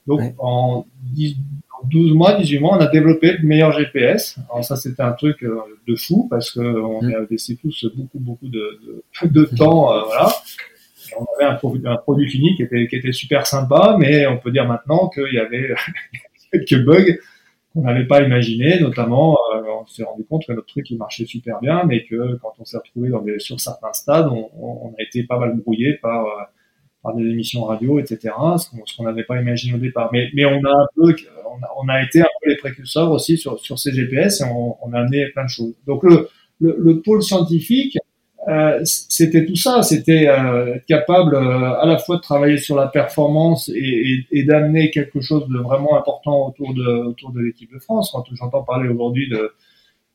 [0.06, 0.34] Donc ouais.
[0.38, 1.36] en, 10,
[1.84, 4.38] 12 mois, 18 mois, on a développé le meilleur GPS.
[4.50, 7.14] Alors ça, c'était un truc euh, de fou parce que on mmh.
[7.14, 8.80] a laissé tous beaucoup, beaucoup de,
[9.22, 10.28] de, de temps, euh, voilà.
[11.18, 14.38] On avait un produit, un produit fini qui était, qui était super sympa, mais on
[14.38, 15.74] peut dire maintenant qu'il y avait
[16.52, 17.18] quelques bugs
[17.76, 21.26] qu'on n'avait pas imaginé, notamment euh, on s'est rendu compte que notre truc il marchait
[21.26, 24.94] super bien, mais que quand on s'est retrouvé dans des, sur certains stades, on, on,
[24.98, 26.42] a été pas mal brouillé par, euh,
[27.02, 28.34] par des émissions radio, etc.
[28.56, 30.08] Ce qu'on n'avait pas imaginé au départ.
[30.10, 33.12] Mais, mais on a un peu, on a, on a, été un peu les précurseurs
[33.12, 35.74] aussi sur, sur ces GPS et on, on a amené plein de choses.
[35.86, 37.98] Donc le, le, le pôle scientifique,
[38.48, 42.76] euh, c'était tout ça, c'était euh, être capable euh, à la fois de travailler sur
[42.76, 47.40] la performance et, et, et d'amener quelque chose de vraiment important autour de, autour de
[47.40, 48.10] l'équipe de France.
[48.12, 49.52] Quand j'entends parler aujourd'hui de,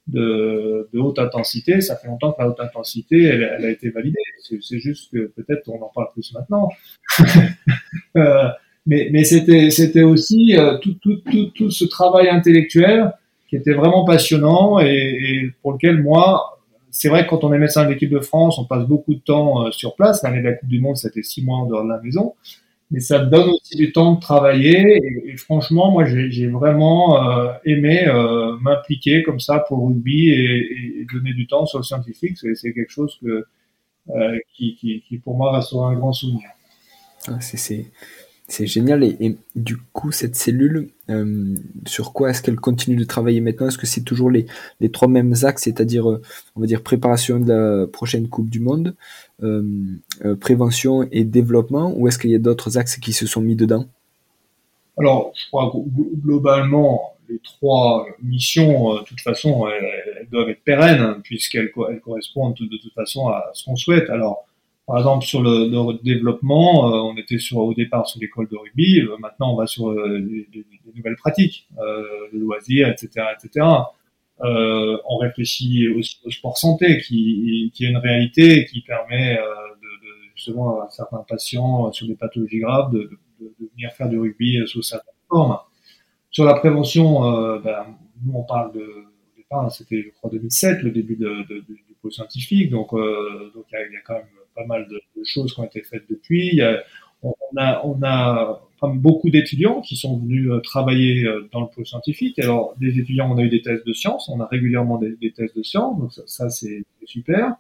[0.07, 3.89] de, de, haute intensité, ça fait longtemps que la haute intensité, elle, elle a été
[3.89, 4.17] validée.
[4.39, 6.69] C'est juste que peut-être on en parle plus maintenant.
[8.17, 8.49] Euh,
[8.85, 13.13] mais mais c'était aussi tout, tout, tout, tout ce travail intellectuel
[13.49, 16.60] qui était vraiment passionnant et, et pour lequel moi
[16.91, 19.65] c'est vrai que quand on est médecin de de France, on passe beaucoup de temps
[19.65, 20.23] euh, sur place.
[20.23, 22.35] L'année de la Coupe du Monde, c'était six mois en dehors de la maison.
[22.91, 24.99] Mais ça donne aussi du temps de travailler.
[25.25, 31.07] Et, franchement, moi, j'ai vraiment euh, aimé euh, m'impliquer comme ça pour le rugby et,
[31.11, 32.37] donner du temps sur le scientifique.
[32.37, 33.17] C'est quelque chose
[34.53, 36.49] qui, pour moi, restera un grand souvenir.
[37.27, 37.85] Ah, c'est c'est
[38.59, 39.03] génial.
[39.03, 43.67] Et, du coup, cette cellule, euh, sur quoi est-ce qu'elle continue de travailler maintenant?
[43.67, 44.45] Est-ce que c'est toujours les,
[44.79, 46.21] les, trois mêmes axes, c'est-à-dire, euh,
[46.55, 48.95] on va dire, préparation de la prochaine Coupe du Monde,
[49.43, 49.61] euh,
[50.39, 53.85] prévention et développement, ou est-ce qu'il y a d'autres axes qui se sont mis dedans?
[54.97, 55.71] Alors, je crois
[56.23, 62.77] globalement, les trois missions, de toute façon, elles, doivent être pérennes, puisqu'elles elles correspondent de
[62.77, 64.09] toute façon à ce qu'on souhaite.
[64.09, 64.45] Alors,
[64.91, 68.99] par exemple, sur le, développement, euh, on était au départ sur l'école de rugby.
[68.99, 73.65] Euh, maintenant, on va sur euh, les, les, les, nouvelles pratiques, le loisir, etc., etc.
[74.41, 79.39] on réfléchit aussi au sport santé, qui, est une réalité qui permet
[80.35, 83.09] justement à certains patients sur des pathologies graves de,
[83.73, 85.57] venir faire du rugby sous certaines formes.
[86.31, 87.21] Sur la prévention,
[87.61, 87.85] ben,
[88.25, 92.69] nous on parle de, au départ, c'était je crois 2007, le début du pôle scientifique,
[92.69, 94.25] donc il y a quand même
[94.61, 96.61] pas mal de, choses qui ont été faites depuis.
[97.23, 101.85] On a, on a beaucoup d'étudiants qui sont venus euh, travailler euh, dans le pôle
[101.85, 102.39] scientifique.
[102.39, 105.31] Alors, des étudiants, on a eu des thèses de sciences, on a régulièrement des, des
[105.31, 107.55] thèses de sciences, donc ça, c'est super.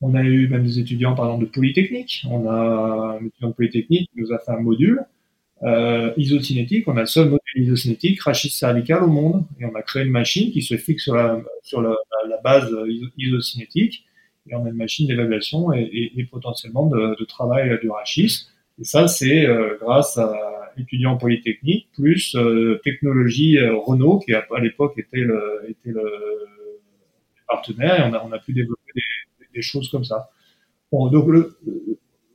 [0.00, 2.24] On a eu même des étudiants, par exemple, de Polytechnique.
[2.28, 5.04] On a un étudiant de Polytechnique qui nous a fait un module
[5.62, 6.88] euh, isocinétique.
[6.88, 9.44] On a le seul module isocinétique rachis cervical au monde.
[9.60, 11.96] Et on a créé une machine qui se fixe sur la, sur la
[12.42, 12.74] base
[13.16, 14.04] isocinétique.
[14.48, 18.48] Et on a une machine d'évaluation et, et, et, potentiellement de, de travail du rachis.
[18.80, 20.34] Et ça, c'est euh, grâce à
[20.76, 26.02] étudiants polytechniques plus euh, technologie euh, Renault qui à, l'époque était le, était le
[27.46, 30.30] partenaire et on a, on a pu développer des, des choses comme ça.
[30.90, 31.56] Bon, donc le,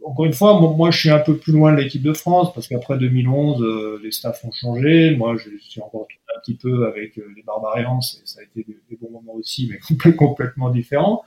[0.03, 2.67] encore une fois, moi, je suis un peu plus loin de l'équipe de France parce
[2.67, 5.15] qu'après 2011, euh, les staffs ont changé.
[5.15, 8.77] Moi, je suis encore un petit peu avec les Barbarians et ça a été des,
[8.89, 11.23] des, bons moments aussi, mais complètement différents.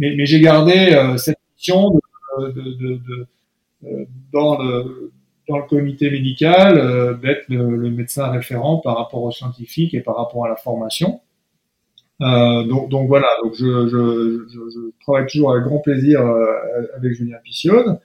[0.00, 2.00] Mais, j'ai gardé euh, cette mission
[2.38, 3.00] de, de
[4.32, 5.12] dans le
[5.50, 10.16] dans le comité médical euh, d'être le, médecin référent par rapport aux scientifiques et par
[10.16, 11.20] rapport à la formation.
[12.22, 16.46] Euh, donc, voilà, donc je, travaille toujours avec grand plaisir euh,
[16.96, 17.98] avec Julien Pissionne.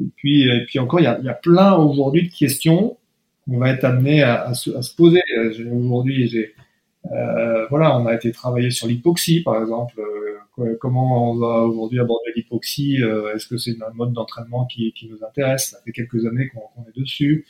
[0.00, 2.96] Et puis, et puis encore, il y a, plein aujourd'hui de questions
[3.44, 5.22] qu'on va être amené à, se, poser.
[5.72, 6.46] Aujourd'hui,
[7.12, 10.00] euh, voilà, on a été travailler sur l'hypoxie, par exemple.
[10.80, 15.08] Comment on va aujourd'hui aborder l'hypoxie euh, Est-ce que c'est un mode d'entraînement qui, qui,
[15.08, 15.70] nous intéresse?
[15.70, 17.46] Ça fait quelques années qu'on qu est dessus.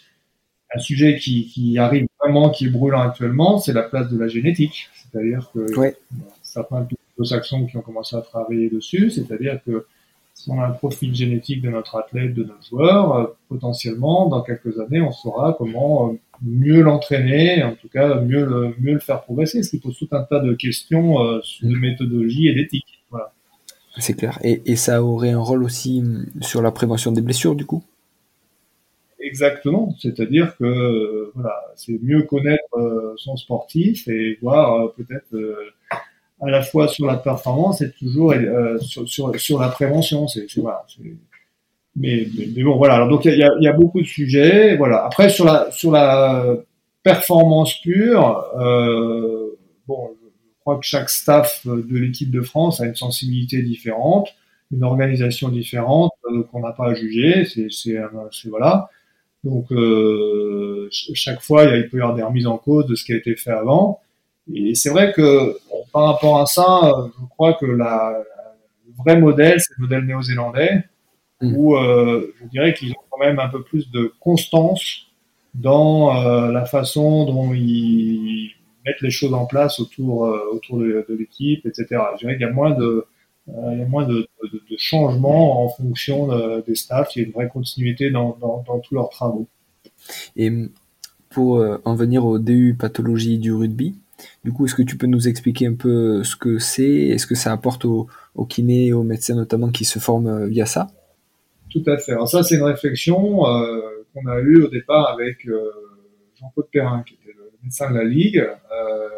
[0.74, 4.26] Un sujet qui, qui, arrive vraiment, qui est brûlant actuellement, c'est la place de la
[4.28, 4.88] génétique.
[4.94, 5.94] C'est-à-dire que ouais.
[6.42, 6.86] certains
[7.18, 9.86] anglo-saxons qui ont commencé à travailler dessus, c'est-à-dire que
[10.32, 14.40] si on a un profil génétique de notre athlète, de notre joueur, euh, potentiellement, dans
[14.40, 18.98] quelques années, on saura comment euh, mieux l'entraîner, en tout cas mieux le, mieux le
[18.98, 22.93] faire progresser, ce qui pose tout un tas de questions de méthodologie et d'éthique.
[23.98, 24.38] C'est clair.
[24.42, 27.83] Et, et, ça aurait un rôle aussi hum, sur la prévention des blessures, du coup?
[29.24, 29.94] Exactement.
[29.98, 35.35] C'est-à-dire que euh, voilà, c'est mieux connaître euh, son sportif et voir euh, peut-être
[36.40, 38.35] à la fois sur la performance et toujours
[38.80, 40.26] sur, sur, sur, la prévention.
[41.96, 42.94] Mais, mais, bon, voilà.
[42.96, 44.76] Alors, donc, il y a, y a, beaucoup de sujets.
[44.76, 45.04] Voilà.
[45.04, 46.44] Après, sur la, sur la
[47.02, 48.44] performance pure,
[49.87, 50.11] bon,
[50.64, 54.29] crois que chaque staff de l'équipe de France a une sensibilité différente,
[54.72, 57.44] une organisation différente euh, qu'on n'a pas à juger.
[57.44, 57.98] C'est,
[58.48, 58.88] voilà.
[59.44, 63.12] Donc, euh, chaque fois, il peut y avoir des remises en cause de ce qui
[63.12, 64.00] a été fait avant.
[64.53, 65.57] Et c'est vrai que,
[65.92, 68.22] par rapport à ça, je crois que la,
[68.87, 70.85] le vrai modèle, c'est le modèle néo-zélandais
[71.40, 71.57] Mmh.
[71.57, 75.07] où euh, je dirais qu'ils ont quand même un peu plus de constance
[75.55, 78.53] dans euh, la façon dont ils
[78.85, 81.87] mettent les choses en place autour, euh, autour de, de l'équipe, etc.
[82.14, 83.07] Je dirais qu'il y a moins de,
[83.49, 87.25] il y a moins de, de, de changements en fonction de, des staffs, il y
[87.25, 89.47] a une vraie continuité dans, dans, dans tous leurs travaux.
[90.37, 90.51] Et
[91.31, 93.97] pour en venir au DU pathologie du rugby,
[94.44, 97.35] du coup, est-ce que tu peux nous expliquer un peu ce que c'est Est-ce que
[97.35, 100.88] ça apporte aux, aux kinés et aux médecins notamment qui se forment via ça?
[101.75, 102.12] Tout à fait.
[102.12, 103.81] Alors ça, c'est une réflexion euh,
[104.12, 105.70] qu'on a eue au départ avec euh,
[106.38, 107.18] Jean-Claude Perrin, qui
[107.64, 109.09] médecin de la Ligue, euh,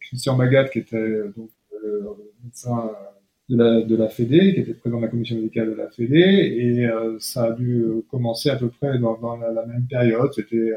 [0.00, 1.50] Christian Magat, qui était donc
[1.82, 2.06] le
[2.44, 2.90] médecin
[3.48, 7.18] de la, de qui était président de la commission médicale de la Fédé, et euh,
[7.18, 10.32] ça a dû commencer à peu près dans, la, même période.
[10.32, 10.72] C'était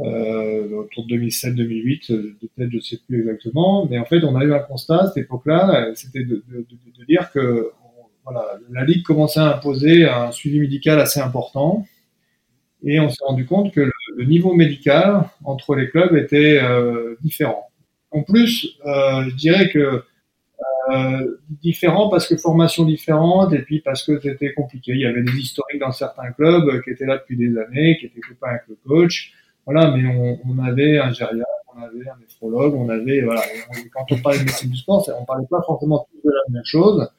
[0.00, 4.44] euh, autour de 2007-2008, peut-être je ne sais plus exactement, mais en fait on a
[4.44, 6.42] eu un constat à cette époque-là, c'était de,
[7.08, 7.70] dire que
[8.24, 11.86] voilà, la Ligue commençait à imposer un suivi médical assez important.
[12.84, 17.16] Et on s'est rendu compte que le, le, niveau médical entre les clubs était euh,
[17.20, 17.68] différent.
[18.10, 20.02] En plus, euh, je dirais que
[20.90, 24.92] euh, différent parce que formation différente et puis parce que c'était compliqué.
[24.92, 28.06] Il y avait des historiques dans certains clubs qui étaient là depuis des années, qui
[28.06, 29.32] étaient copains avec le coach.
[29.66, 33.42] Voilà, mais on, avait un gériatre, on avait un néphrologue, on avait voilà.
[33.92, 36.64] quand on parlait de médecine du sport, on parlait pas forcément tous de la même
[36.64, 37.10] chose.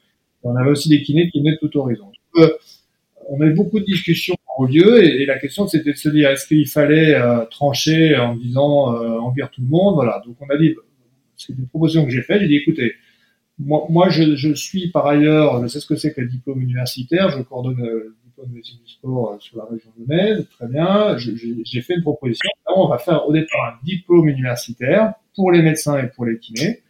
[0.42, 2.10] On avait aussi des kinés qui venaient de tout horizon.
[3.28, 6.30] On a eu beaucoup de discussions au lieu et, la question c'était de se dire
[6.30, 9.94] est-ce qu'il fallait euh, trancher en disant euh, envers tout le monde?
[9.94, 10.20] Voilà.
[10.26, 10.74] Donc on a dit
[11.36, 12.42] c'est une proposition que j'ai faite.
[12.42, 12.94] J'ai dit écoutez
[13.60, 17.30] moi, moi je, suis par ailleurs je sais ce que c'est que le diplôme universitaire.
[17.30, 20.48] Je coordonne euh, le diplôme de médecine du sport euh, sur la région de Metz
[20.50, 21.16] très bien.
[21.16, 22.50] J'ai fait une proposition.
[22.74, 26.82] On va faire au départ un diplôme universitaire pour les médecins et pour les kinés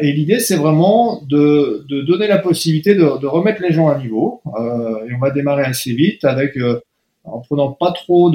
[0.00, 3.98] et l'idée, c'est vraiment de, de, donner la possibilité de, de, remettre les gens à
[3.98, 4.40] niveau.
[4.58, 6.80] Euh, et on va démarrer assez vite avec, euh,
[7.24, 8.30] en prenant pas trop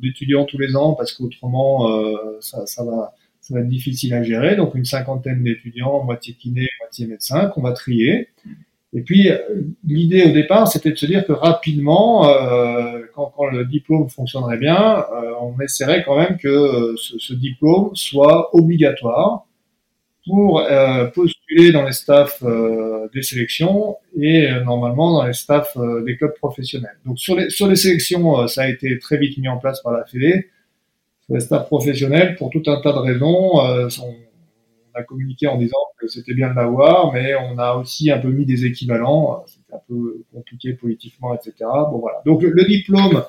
[0.00, 4.22] d'étudiants tous les ans, parce qu'autrement, euh, ça, ça, va, ça va être difficile à
[4.22, 4.54] gérer.
[4.54, 8.28] Donc une cinquantaine d'étudiants, moitié kiné, moitié médecin, qu'on va trier.
[8.94, 9.30] Et puis
[9.86, 12.30] l'idée au départ, c'était de se dire que rapidement,
[13.14, 15.06] quand, quand, le diplôme fonctionnerait bien,
[15.40, 19.46] on essaierait quand même que ce, ce diplôme soit obligatoire
[20.26, 25.76] pour euh, postuler dans les staffs euh, des sélections et euh, normalement dans les staffs
[26.04, 26.98] des clubs professionnels.
[27.04, 29.92] Donc sur les sur les sélections, ça a été très vite mis en place par
[29.92, 30.50] la Fédé.
[31.24, 34.14] Sur les staffs professionnels, pour tout un tas de raisons, on,
[34.94, 38.28] a communiqué en disant que c'était bien de l'avoir, mais on a aussi un peu
[38.28, 39.42] mis des équivalents.
[39.46, 41.54] C'était un peu compliqué politiquement, etc.
[41.60, 42.20] Bon voilà.
[42.26, 43.24] Donc le diplôme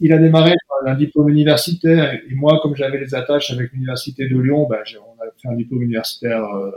[0.00, 0.52] il a démarré
[0.84, 5.22] un diplôme universitaire et moi, comme j'avais les attaches avec l'université de Lyon, ben, on
[5.22, 6.70] a fait un diplôme universitaire euh,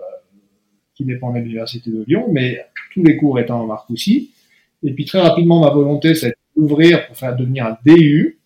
[0.96, 4.32] qui dépendait de l'université de Lyon, mais tous les cours étant en Marcoussis.
[4.84, 8.40] Et puis très rapidement, ma volonté, c'est d'ouvrir pour faire devenir un DU.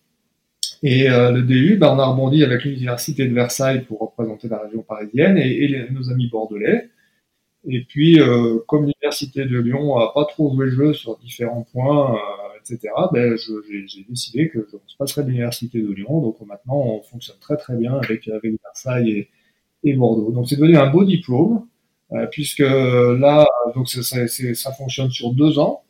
[0.82, 4.58] Et euh, le DU, ben, on a rebondi avec l'université de Versailles pour représenter la
[4.58, 6.90] région parisienne et, nos amis bordelais.
[7.66, 11.66] Et puis, euh, comme l'université de Lyon a pas trop joué le jeu sur différents
[11.72, 12.18] points,
[12.64, 16.20] etc., ben, j'ai décidé que je se passerais de l'université de Lyon.
[16.20, 19.28] Donc maintenant, on fonctionne très très bien avec, avec Versailles
[19.82, 20.32] et, Bordeaux.
[20.32, 21.66] Donc c'est devenu un beau diplôme,
[22.12, 25.82] euh, puisque là, donc ça, ça, fonctionne sur deux ans.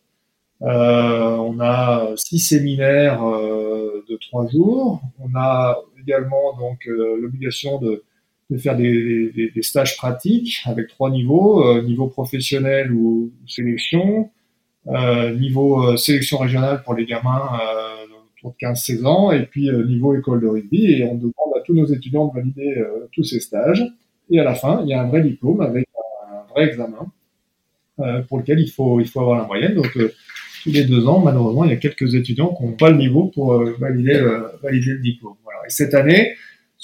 [0.63, 5.01] Euh, on a six séminaires euh, de trois jours.
[5.21, 8.05] On a également donc l'obligation de,
[8.51, 14.31] de, faire des, des, stages pratiques avec trois niveaux niveau professionnel ou sélection,
[14.87, 18.05] niveau euh, sélection régionale pour les gamins euh,
[18.37, 21.75] autour de 15-16 ans, et puis niveau école de rugby, et on demande à tous
[21.75, 23.85] nos étudiants de valider tous ces stages.
[24.31, 25.87] Et à la fin, il y a un vrai diplôme avec
[26.31, 27.11] un vrai examen
[28.29, 29.75] pour lequel il faut, il faut avoir la moyenne.
[29.75, 32.97] Donc, tous les deux ans, malheureusement, il y a quelques étudiants qui n'ont pas le
[32.97, 34.23] niveau pour valider,
[34.63, 35.37] valider le diplôme.
[35.45, 35.61] Voilà.
[35.67, 36.35] Et cette année,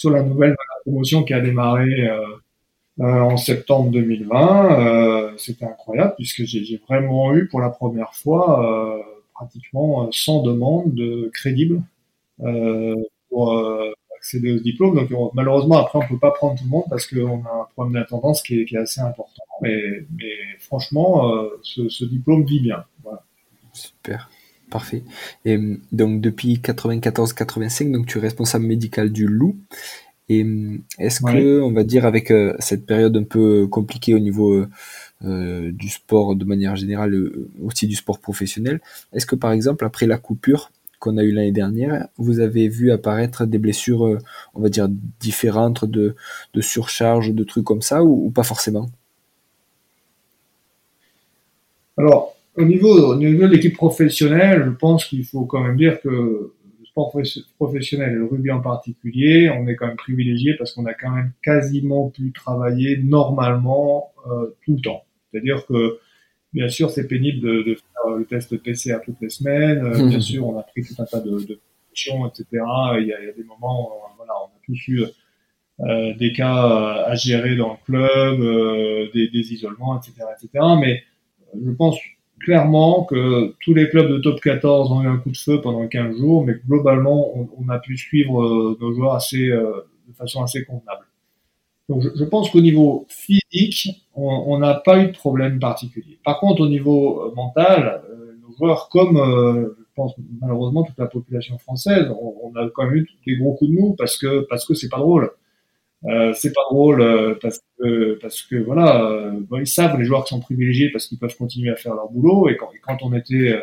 [0.00, 2.39] sur la nouvelle promotion qui a démarré euh, euh,
[3.00, 4.80] en septembre 2020.
[4.80, 9.02] Euh, c'était incroyable puisque j'ai vraiment eu pour la première fois euh,
[9.34, 11.82] pratiquement 100 demandes de crédibles
[13.28, 13.86] pour
[14.16, 14.94] accéder au diplôme.
[14.96, 18.00] Donc malheureusement après on peut pas prendre tout le monde parce qu'on a un problème
[18.00, 19.42] d'attendance qui est, assez important.
[19.62, 19.80] Mais,
[20.58, 21.32] franchement,
[21.62, 22.84] ce, diplôme vit bien.
[23.72, 24.30] Super.
[24.70, 25.02] Parfait.
[25.44, 25.58] Et
[25.90, 29.56] donc depuis 94-85, donc tu es responsable médical du Loup.
[30.30, 34.20] Et hum, est-ce que, on va dire, avec euh, cette période un peu compliquée au
[34.20, 34.68] niveau euh,
[35.24, 37.30] euh, du sport de manière générale,
[37.64, 38.80] aussi du sport professionnel,
[39.12, 42.92] est-ce que par exemple, après la coupure qu'on a eue l'année dernière, vous avez vu
[42.92, 44.18] apparaître des blessures,
[44.54, 44.88] on va dire,
[45.18, 46.14] différentes de,
[46.54, 48.88] de surcharge, de trucs comme ça, ou, pas forcément?
[51.96, 56.00] Alors, au niveau, au niveau de l'équipe professionnelle, je pense qu'il faut quand même dire
[56.02, 56.52] que
[56.90, 57.14] sport
[57.56, 61.10] professionnel et le rugby en particulier, on est quand même privilégié parce qu'on a quand
[61.10, 65.04] même quasiment pu travailler normalement euh, tout le temps.
[65.30, 65.98] C'est-à-dire que
[66.52, 69.84] bien sûr c'est pénible de, de, faire le test PCR toutes les semaines.
[69.84, 71.60] Euh, bien sûr on a pris tout un tas de, de
[71.92, 72.44] etc.
[72.52, 75.04] Il y, a, il y, a, des moments, où, voilà, on a tous eu
[75.80, 80.64] euh, des cas à gérer dans le club, des, des isolements, etc., etc.
[80.80, 81.02] Mais
[81.54, 81.98] je pense
[82.40, 85.86] clairement que tous les clubs de top 14 ont eu un coup de feu pendant
[85.86, 90.42] 15 jours, mais globalement, on, a pu suivre euh, nos joueurs assez, euh, de façon
[90.42, 91.06] assez convenable.
[91.88, 96.18] Donc, je, pense qu'au niveau physique, on n'a pas eu de problème particulier.
[96.24, 98.02] Par contre, au niveau euh, mental,
[98.42, 102.94] nos joueurs, comme je pense malheureusement toute la population française, on, on, a quand même
[102.94, 105.32] eu des gros coups de mou parce que parce que c'est pas drôle.
[106.06, 110.04] Euh, c'est pas drôle euh, parce que parce que voilà, euh, bon, ils savent les
[110.06, 113.02] joueurs qui sont privilégiés parce qu'ils peuvent continuer à faire leur boulot et quand, quand
[113.02, 113.60] on était euh,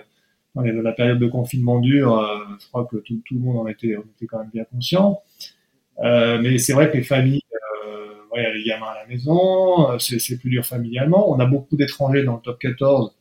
[0.56, 2.20] dans la période de confinement dur,
[2.60, 5.22] je crois que tout, tout, le monde en était, on était quand même bien conscient.
[6.02, 7.44] mais c'est vrai que les familles,
[8.32, 11.32] ouais, il y a les gamins à la maison, c'est plus dur familialement.
[11.32, 13.16] On a beaucoup d'étrangers dans le top 14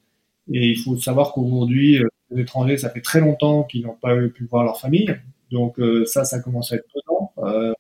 [0.51, 4.47] et il faut savoir qu'aujourd'hui, les étrangers, ça fait très longtemps qu'ils n'ont pas pu
[4.47, 5.15] voir leur famille.
[5.51, 7.33] Donc ça, ça commence à être pesant.
[7.39, 7.73] Euh,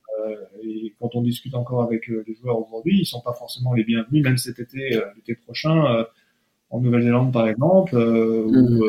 [1.06, 4.24] quand on discute encore avec euh, les joueurs aujourd'hui, ils sont pas forcément les bienvenus,
[4.24, 6.04] même cet été, euh, l'été prochain, euh,
[6.70, 8.84] en Nouvelle-Zélande par exemple, où, mmh.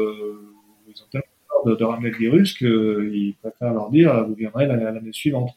[0.88, 1.26] ils ont tellement
[1.64, 5.52] peur de, ramener le virus qu'ils préfèrent leur dire vous viendrez l'année suivante.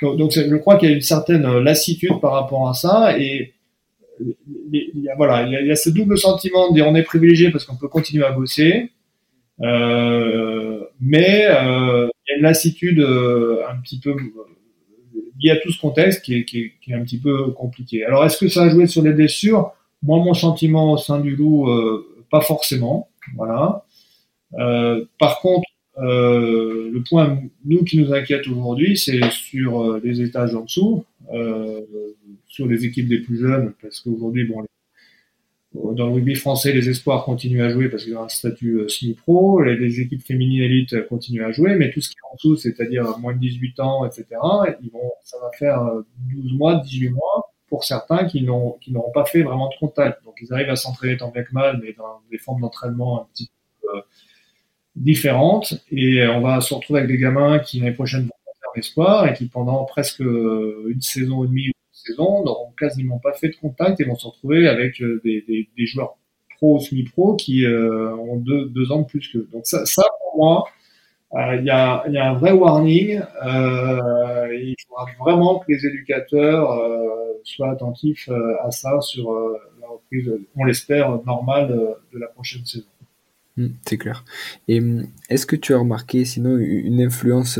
[0.00, 3.54] Donc je crois qu'il y a une certaine lassitude par rapport à ça et
[4.20, 7.50] il y a, voilà, il y a, ce double sentiment de dire on est privilégié
[7.50, 8.92] parce qu'on peut continuer à bosser,
[9.62, 14.14] euh, mais euh, il y a une lassitude un petit peu
[15.40, 17.50] il y a tout ce contexte qui est, qui, est, qui est, un petit peu
[17.52, 18.04] compliqué.
[18.04, 19.72] Alors, est-ce que ça a joué sur les blessures?
[20.02, 23.08] Moi, mon sentiment au sein du loup, euh, pas forcément.
[23.36, 23.84] Voilà.
[24.58, 25.68] Euh, par contre,
[25.98, 31.04] euh, le point, nous, qui nous inquiète aujourd'hui, c'est sur euh, les étages en dessous,
[31.32, 31.80] euh,
[32.48, 34.64] sur les équipes des plus jeunes, parce qu'aujourd'hui, bon,
[35.74, 38.88] dans le rugby français, les espoirs continuent à jouer parce qu'ils ont un statut euh,
[38.88, 39.60] semi-pro.
[39.62, 43.18] Les, équipes féminines élites continuent à jouer, mais tout ce qui est en dessous, c'est-à-dire
[43.18, 44.26] moins de 18 ans, etc.,
[44.82, 45.82] ils vont, ça va faire
[46.32, 50.24] 12 mois, 18 mois pour certains qui n'ont qui n'auront pas fait vraiment de contact.
[50.24, 53.26] Donc ils arrivent à s'entraîner tant bien que mal, mais dans des formes d'entraînement un
[53.32, 53.50] petit
[53.82, 53.88] peu
[54.94, 55.74] différentes.
[55.90, 59.34] Et on va se retrouver avec des gamins qui l'année prochaine vont faire l'espoir et
[59.34, 61.72] qui pendant presque une saison et demie
[62.04, 66.16] saison n'auront quasiment pas fait de contact et vont se retrouver avec euh, des, joueurs
[66.56, 69.84] pro semi-pro qui euh, ont deux, ans de plus que Donc ça,
[70.20, 70.64] pour moi,
[71.34, 73.20] euh, il y, a, un vrai warning.
[73.42, 76.78] Il faudra vraiment que les éducateurs
[77.42, 78.28] soient attentifs
[78.62, 79.32] à ça sur
[79.80, 81.68] la reprise, on l'espère, normale
[82.12, 82.86] de la prochaine saison.
[83.56, 84.24] Mmh, c'est clair.
[84.66, 87.58] Et mmh, est-ce que tu as remarqué sinon une influence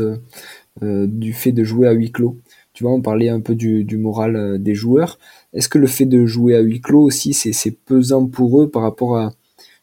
[0.81, 2.37] du fait de jouer à huis clos?
[2.75, 5.17] Tu vois, on parlait un peu du, moral euh, des joueurs.
[5.53, 8.83] Est-ce que le fait de jouer à huis clos aussi, c'est pesant pour eux par
[8.83, 9.31] rapport à...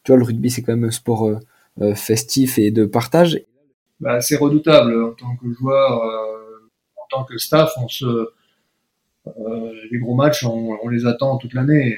[0.05, 1.39] Tu vois, le rugby, c'est quand même un sport euh,
[1.81, 3.41] euh, festif et de partage?
[3.99, 6.03] Bah, c'est redoutable en tant que joueur,
[6.97, 8.29] en tant que staff, on se...
[9.91, 11.97] les gros matchs, on, les attend toute l'année et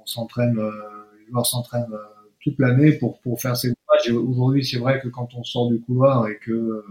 [0.00, 1.92] on, s'entraîne, les joueurs s'entraînent
[2.40, 4.10] toute l'année pour, pour faire ces matchs.
[4.10, 6.84] Aujourd'hui, c'est vrai que quand on sort du couloir et que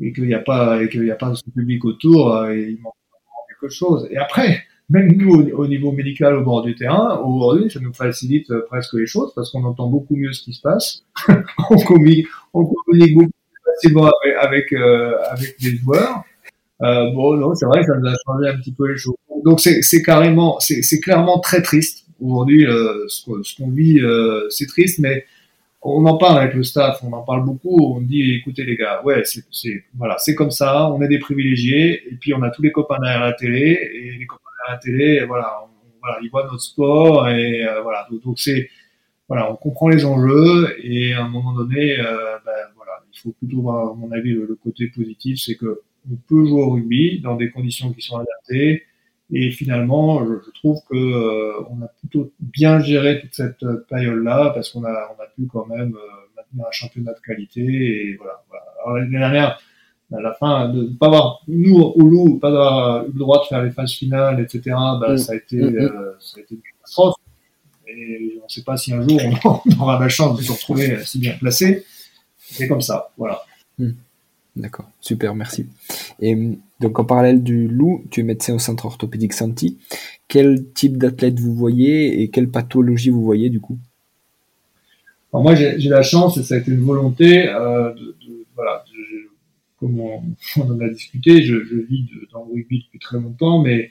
[0.00, 2.80] et qu'il n'y a pas et qu'il n'y a pas de public autour, euh, il
[2.80, 2.94] manque
[3.48, 4.08] quelque chose.
[4.10, 8.50] Et après, même nous au, niveau médical au bord du terrain, aujourd'hui, ça nous facilite
[8.50, 11.04] euh, presque les choses parce qu'on entend beaucoup mieux ce qui se passe.
[11.70, 16.24] on, communique, on communique beaucoup plus facilement avec euh, avec les joueurs.
[16.82, 19.16] Euh, bon, non, c'est vrai ça nous a changé un petit peu les choses.
[19.44, 22.66] Donc c'est carrément, c'est clairement très triste aujourd'hui.
[22.66, 23.24] Euh, ce
[23.56, 24.00] qu'on vit,
[24.50, 25.26] c'est triste, mais
[25.82, 27.94] on en parle avec le staff, on en parle beaucoup.
[27.94, 29.44] On dit, écoutez les gars, ouais, c'est
[29.96, 30.90] voilà, c'est comme ça.
[30.90, 34.18] On est des privilégiés, et puis on a tous les copains derrière la télé, et
[34.18, 35.66] les copains derrière la télé, voilà,
[36.00, 38.08] voilà, ils voient notre sport, et euh, voilà.
[38.24, 38.68] Donc c'est
[39.28, 43.32] voilà, on comprend les enjeux, et à un moment donné, euh, ben, voilà, il faut
[43.32, 47.20] plutôt voir, à mon avis, le côté positif, c'est que on peut jouer au rugby
[47.20, 48.84] dans des conditions qui sont adaptées
[49.30, 54.52] et finalement, je, trouve que euh, on a plutôt bien géré toute cette euh, période-là
[54.54, 57.60] parce qu'on a, on a pu quand même euh, maintenir un championnat de qualité.
[57.60, 58.42] Et voilà.
[58.48, 58.64] voilà.
[58.82, 59.60] Alors l'année dernière,
[60.14, 63.42] à la fin, de ne pas avoir nous au loup, pas avoir eu le droit
[63.42, 64.62] de faire les phases finales, etc.
[64.98, 65.18] Bah, mm.
[65.18, 65.92] ça a été, mm, mm.
[66.20, 67.16] ça a été une catastrophe.
[67.86, 71.04] Et on ne sait pas si un jour on aura la chance de se retrouver
[71.04, 71.84] si bien placé.
[72.38, 73.42] C'est comme ça, voilà.
[74.58, 75.66] D'accord, super, merci.
[76.20, 76.36] Et
[76.80, 79.78] donc en parallèle du loup, tu es médecin au centre orthopédique Santi.
[80.26, 83.78] Quel type d'athlète vous voyez et quelle pathologie vous voyez du coup?
[85.32, 88.16] Alors moi j'ai la chance et ça a été une volonté euh, de,
[88.56, 88.84] voilà,
[89.78, 90.22] comme on,
[90.60, 93.90] en a discuté, je, je vis dans le rugby depuis très longtemps, mais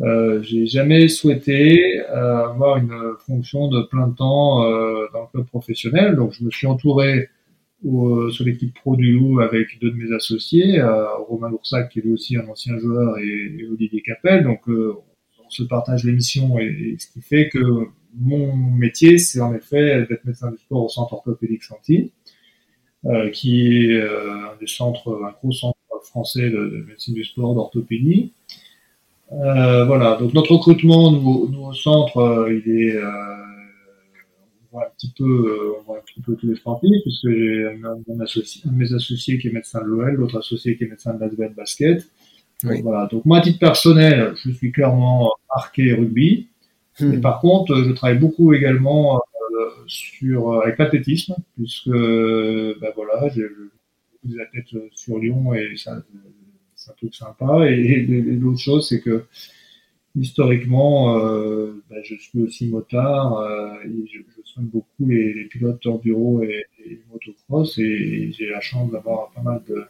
[0.00, 5.46] euh, j'ai jamais souhaité euh, avoir une fonction de plein temps euh, dans le club
[5.46, 6.14] professionnel.
[6.14, 7.30] Donc je me suis entouré
[7.86, 12.00] euh, sur l'équipe pro du Loup avec deux de mes associés, euh, Romain Loursac qui
[12.00, 14.42] est lui aussi un ancien joueur et, Olivier Capel.
[14.42, 14.96] Donc euh,
[15.44, 17.60] on se partage l'émission et, ce qui fait que
[18.16, 22.10] mon métier c'est en effet d'être médecin du sport au centre orthopédique Santi,
[23.32, 28.32] qui est un des centres, un gros centre français de, médecine du sport d'orthopédie.
[29.30, 32.96] voilà, donc notre recrutement nous, nous au centre, il est
[34.72, 37.66] voit un petit peu, euh, on voit un petit peu tous les sportifs, puisque j'ai
[37.66, 41.20] un, de mes associés qui est médecin de l'OL, l'autre associé qui est médecin de
[41.38, 42.08] la basket.
[42.64, 43.06] Donc, voilà.
[43.10, 46.48] Donc moi, à titre personnel, je suis clairement marqué rugby.
[47.00, 47.14] Hmm.
[47.14, 53.28] Et par contre, je travaille beaucoup également euh, sur euh, avec l'athlétisme, puisque ben voilà,
[53.34, 53.46] j'ai
[54.24, 56.02] des athlètes sur Lyon et ça,
[56.74, 57.70] c'est un truc sympa.
[57.70, 59.24] Et, et l'autre chose, c'est que
[60.18, 65.44] historiquement, euh, bah, je suis aussi motard euh, et je, je, soigne beaucoup les, les
[65.44, 69.84] pilotes enduro et, et motocross et, j'ai la chance d'avoir pas mal de,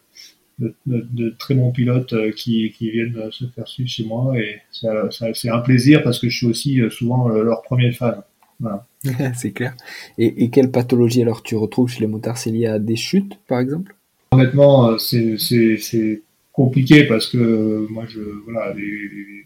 [0.59, 4.39] de, de, de, très bons pilotes euh, qui, qui viennent se faire suivre chez moi
[4.39, 8.23] et ça, ça, c'est un plaisir parce que je suis aussi souvent leur premier fan.
[8.61, 8.87] Voilà.
[9.35, 9.75] c'est clair.
[10.19, 12.39] Et, et, quelle pathologie alors tu retrouves chez les motards?
[12.39, 13.95] C'est lié à des chutes par exemple?
[14.33, 16.23] Honnêtement, c'est,
[16.53, 19.45] compliqué parce que moi je voilà les, les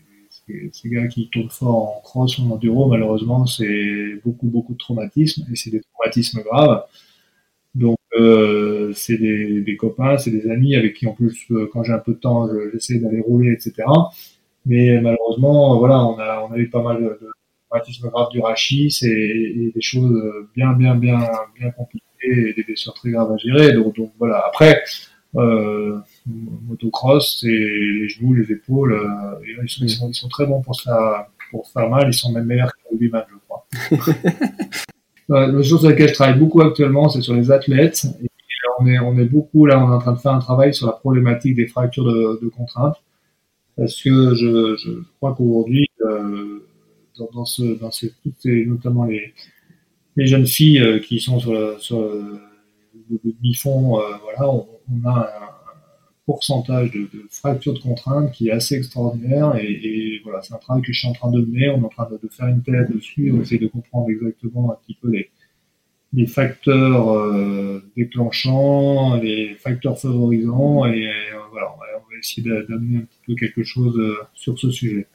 [0.72, 4.78] ces gars qui tournent fort en cross ou en enduro, malheureusement, c'est beaucoup, beaucoup de
[4.78, 6.84] traumatismes et c'est des traumatismes graves.
[7.74, 11.92] Donc, euh, c'est des, copains, c'est des amis avec qui, en plus, euh, quand j'ai
[11.92, 13.88] un peu de temps, j'essaie d'aller rouler, etc.
[14.66, 16.18] Mais malheureusement, voilà, on
[16.52, 17.18] a, eu pas mal de,
[17.68, 20.20] traumatismes graves du rachis et, et, des choses
[20.54, 21.18] bien, bien, bien,
[21.58, 23.72] bien compliquées et des blessures très graves à gérer.
[23.72, 24.44] Donc, donc voilà.
[24.46, 24.82] Après,
[25.36, 28.92] euh, motocross, c'est les genoux, les épaules.
[28.92, 32.08] Euh, ils, sont, ils, sont, très bons pour se, faire, pour faire mal.
[32.08, 33.66] Ils sont même meilleurs que le rugbyman, je crois.
[35.28, 38.06] la chose sur laquelle je travaille beaucoup actuellement, c'est sur les athlètes.
[38.22, 38.28] Et
[38.78, 40.86] on est, on est beaucoup là, on est en train de faire un travail sur
[40.86, 42.96] la problématique des fractures de, de contraintes.
[43.76, 46.66] Parce que je, je crois qu'aujourd'hui, euh,
[47.18, 48.12] dans, dans, ce, dans ces,
[48.66, 49.32] notamment les,
[50.16, 52.40] les jeunes filles euh, qui sont sur, le, sur le,
[53.24, 55.51] demi-fond, euh, voilà, on, on, a un
[56.26, 60.58] pourcentage de, de, fractures de contraintes qui est assez extraordinaire et, et voilà, c'est un
[60.58, 61.70] travail que je suis en train de mener.
[61.70, 64.70] On est en train de, de faire une thèse dessus, on essaie de comprendre exactement
[64.72, 65.30] un petit peu les,
[66.12, 71.12] les facteurs euh, déclenchants, les facteurs favorisants, et euh,
[71.50, 74.70] voilà, on va, on va essayer d'amener un petit peu quelque chose euh, sur ce
[74.70, 75.06] sujet.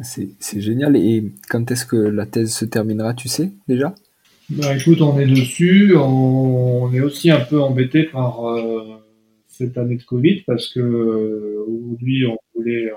[0.00, 0.96] C'est génial.
[0.96, 3.94] Et quand est-ce que la thèse se terminera, tu sais déjà?
[4.48, 5.94] Bah, Écoute, on est dessus.
[5.94, 8.96] On, on est aussi un peu embêté par euh,
[9.60, 12.90] cette année de Covid parce que euh, aujourd'hui, on voulait,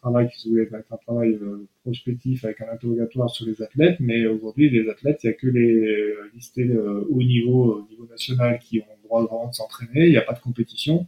[0.00, 3.96] travail qui se voulait être un travail euh, prospectif avec un interrogatoire sur les athlètes,
[4.00, 8.06] mais aujourd'hui, les athlètes, il n'y a que les euh, listés haut niveau, au niveau
[8.10, 11.06] national, qui ont le droit vraiment de s'entraîner, il n'y a pas de compétition.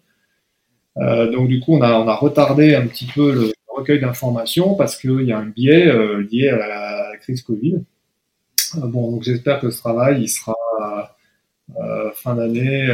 [0.97, 4.97] Donc du coup, on a, on a retardé un petit peu le recueil d'informations parce
[5.01, 5.87] qu'il y a un biais
[6.31, 7.85] lié à la, crise Covid.
[8.77, 10.57] Bon, donc j'espère que ce travail, il sera
[12.15, 12.89] fin d'année,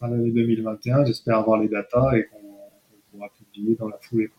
[0.00, 1.04] fin d'année 2021.
[1.04, 4.30] J'espère avoir les datas et qu'on qu pourra publier dans la foulée.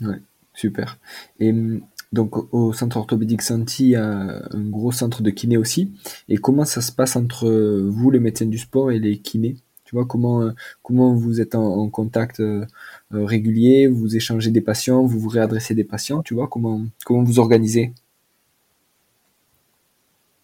[0.00, 0.20] Ouais,
[0.52, 0.98] super.
[1.38, 1.80] Et hum,
[2.12, 5.92] donc au centre orthopédique Santi, il y a un gros centre de kiné aussi.
[6.28, 9.56] Et comment ça se passe entre vous, les médecins du sport, et les kinés?
[9.84, 10.52] Tu vois, comment, euh,
[10.82, 12.64] comment vous êtes en, contact euh,
[13.12, 17.22] euh, régulier, vous échangez des patients, vous vous réadressez des patients, tu vois, comment, comment
[17.22, 17.92] vous organisez?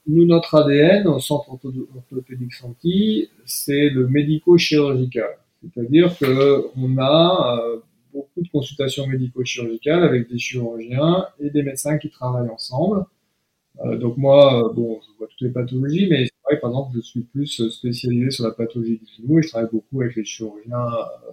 [0.07, 5.39] Nous, notre ADN au centre orthopédique Santi, c'est le médico-chirurgical.
[5.63, 7.61] C'est-à-dire qu'on a
[8.13, 13.05] beaucoup de consultations médico-chirurgicales avec des chirurgiens et des médecins qui travaillent ensemble.
[13.85, 16.91] Euh, donc moi, euh, bon, je vois toutes les pathologies, mais c'est vrai, par exemple,
[16.97, 20.25] je suis plus spécialisé sur la pathologie du genou et je travaille beaucoup avec les
[20.25, 21.33] chirurgiens euh,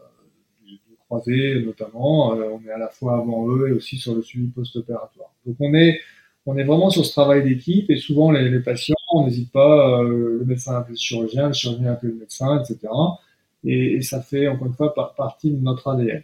[0.65, 2.35] du, croisé notamment.
[2.35, 5.33] Euh, on est à la fois avant eux et aussi sur le suivi post-opératoire.
[5.45, 5.99] Donc on est
[6.47, 10.37] on est vraiment sur ce travail d'équipe et souvent les, patients, on n'hésite pas, euh,
[10.39, 12.87] le médecin appelle le chirurgien, le chirurgien appelle le médecin, etc.
[13.65, 16.23] Et, ça fait encore une fois partie de notre ADN.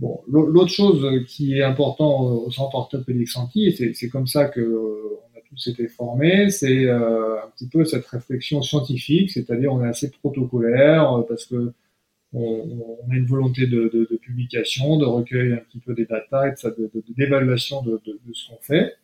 [0.00, 5.20] Bon, l'autre chose qui est important au centre orthopédique Santi, et c'est comme ça que
[5.36, 9.88] a tous été formés, c'est euh, un petit peu cette réflexion scientifique, c'est-à-dire on est
[9.88, 11.72] assez protocolaire euh, parce que
[12.34, 16.44] on, a une volonté de, de, de, publication, de recueil un petit peu des data
[17.16, 18.94] d'évaluation de, de, ce qu'on fait.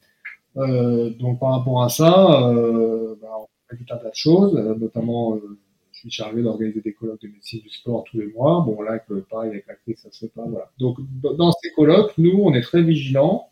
[0.59, 4.55] Euh, donc par rapport à ça, euh, bah, on fait tout un tas de choses,
[4.79, 5.59] notamment euh,
[5.93, 8.63] je suis chargé d'organiser des colloques de médecine du sport tous les mois.
[8.67, 10.45] Bon, là, que, pareil, avec la crise, ça se fait pas.
[10.47, 10.71] Voilà.
[10.79, 13.49] Donc, dans ces colloques, nous, on est très vigilants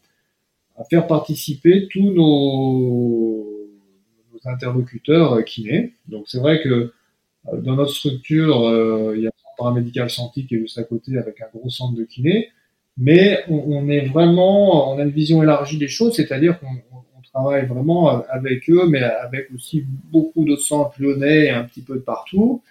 [0.77, 3.53] à faire participer tous nos,
[4.45, 5.95] interlocuteurs kinés.
[6.07, 6.93] Donc, c'est vrai que
[7.53, 11.41] dans notre structure, il y a un paramédical santé qui est juste à côté avec
[11.41, 12.51] un gros centre de kiné.
[12.99, 16.67] Mais on, on est vraiment, on a une vision élargie des choses, c'est-à-dire qu'on
[17.37, 21.95] travaille vraiment avec eux, mais avec aussi beaucoup d'autres centres lyonnais et un petit peu
[21.95, 22.63] de partout.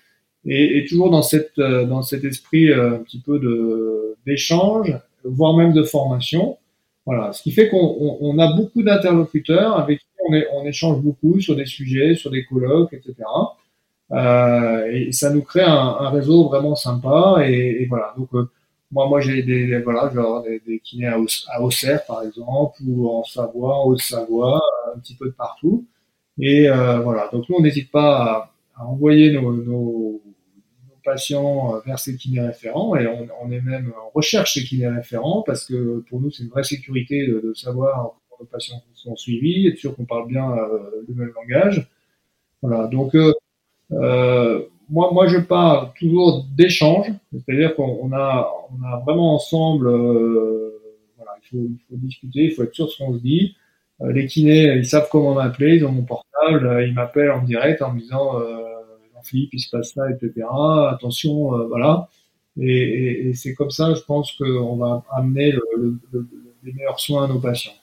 [0.45, 4.95] Et, et toujours dans, cette, euh, dans cet esprit euh, un petit peu de, d'échange,
[5.23, 6.57] voire même de formation.
[7.05, 11.01] Voilà, ce qui fait qu'on on, a beaucoup d'interlocuteurs avec qui on, est, on, échange
[11.01, 13.15] beaucoup sur des sujets, sur des colloques, etc.
[14.11, 17.43] Euh, et ça nous crée un, un réseau vraiment sympa.
[17.47, 18.49] Et, et voilà, donc euh,
[18.91, 23.23] moi, moi j'ai des, voilà, genre des, des kinés à, Auxerre, par exemple, ou en
[23.23, 24.61] Savoie, en Haute-Savoie,
[24.95, 25.86] un petit peu de partout.
[26.39, 30.21] Et euh, voilà, donc nous, on n'hésite pas à, à envoyer nos, nos, nos,
[31.03, 35.43] patients vers ces kinés référents, et on, on, est même en recherche ces kinés référents,
[35.45, 39.15] parce que pour nous, c'est une vraie sécurité de, de savoir comment nos patients sont
[39.15, 41.88] suivis, être sûr qu'on parle bien euh, le même langage.
[42.61, 43.15] Voilà, donc...
[43.15, 43.33] Euh,
[43.91, 50.75] euh moi, moi, je parle toujours d'échange, c'est-à-dire qu'on a, on a vraiment ensemble, euh,
[51.51, 53.55] il faut, discuter, il faut être sûr de ce qu'on se dit.
[54.01, 57.43] Euh, les kinés, ils savent comment m'appeler, ils ont mon portable, euh, ils m'appellent en
[57.43, 58.63] direct en me disant euh,
[59.13, 60.45] Jean-Philippe, il se passe ça, etc.
[60.89, 62.09] Attention, voilà.
[62.59, 66.27] Et, c'est comme ça, je pense qu'on va amener le, le, le,
[66.63, 67.73] les meilleurs soins à nos patients.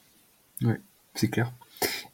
[0.61, 0.73] Oui,
[1.13, 1.51] c'est clair.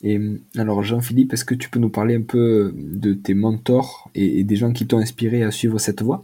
[0.01, 0.20] Et
[0.55, 4.55] alors Jean-Philippe, est-ce que tu peux nous parler un peu de tes mentors et, des
[4.55, 6.22] gens qui t'ont inspiré à suivre cette voie?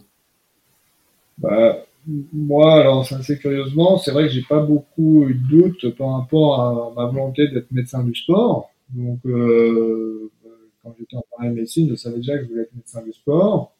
[1.38, 1.84] Bah,
[2.32, 6.60] Moi, alors assez curieusement, c'est vrai que j'ai pas beaucoup eu de doute par rapport
[6.60, 8.70] à ma volonté d'être médecin du sport.
[8.94, 10.30] Donc euh,
[10.82, 13.72] quand j'étais en parallèle médecine, je savais déjà que je voulais être médecin du sport.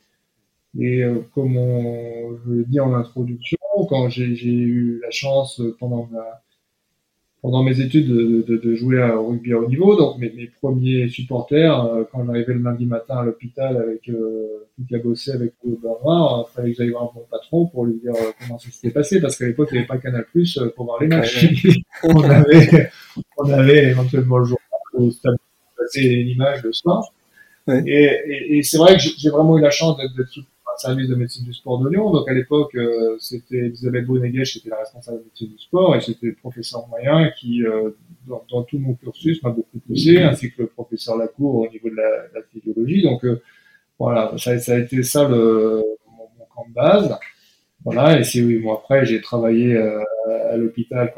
[0.78, 3.56] Et euh, comme on, je l'ai dit en introduction,
[3.88, 6.42] quand j'ai eu la chance pendant ma
[7.46, 9.94] pendant mes études de, de, jouer au rugby à haut niveau.
[9.94, 14.08] Donc mes, mes premiers supporters, euh, quand on arrivait le lundi matin à l'hôpital avec
[14.08, 17.66] euh, tout qui a bossé avec le noir, il fallait que j'aille voir mon patron
[17.66, 19.98] pour lui dire euh, comment ça s'était passé, parce qu'à l'époque il n'y avait pas
[19.98, 21.46] Canal Plus pour voir les matchs.
[22.02, 22.90] on avait
[23.36, 24.58] on avait éventuellement le jour
[24.94, 25.36] où stade
[25.78, 27.12] passer une image le soir.
[27.68, 30.16] Et, et, et c'est vrai que j'ai vraiment eu la chance d'être
[30.78, 32.10] service de médecine du sport de Lyon.
[32.10, 36.00] Donc à l'époque, euh, c'était Elisabeth qui était la responsable de médecine du sport et
[36.00, 37.90] c'était le professeur moyen qui, euh,
[38.26, 41.96] dans, tout mon cursus, m'a beaucoup poussé, ainsi que le professeur Lacour au niveau de
[41.96, 43.02] la, physiologie.
[43.02, 43.42] Donc euh,
[43.98, 47.18] voilà, ça, a été ça le, mon, camp de base.
[47.84, 51.14] Voilà, et c'est oui, moi après j'ai travaillé à l'hôpital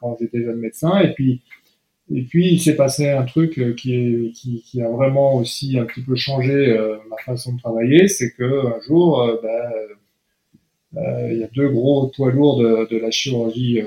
[0.00, 1.42] quand j'étais jeune médecin et puis
[2.12, 6.16] et puis, il s'est passé un truc euh, qui, a vraiment aussi un petit peu
[6.16, 9.72] changé euh, ma façon de travailler, c'est que un jour, euh, bah,
[10.96, 13.80] euh, il y a deux gros poids lourds de, la chirurgie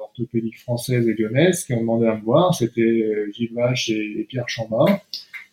[0.00, 2.52] orthopédique française et lyonnaise qui ont demandé à me voir.
[2.52, 5.00] C'était Gilles Vache et, Pierre Chamba.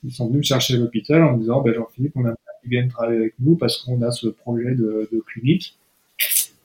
[0.03, 2.87] Ils sont venus me chercher à l'hôpital en me disant, ben, Jean-Philippe, on a viennent
[2.87, 5.77] travailler avec nous parce qu'on a ce projet de, clinique.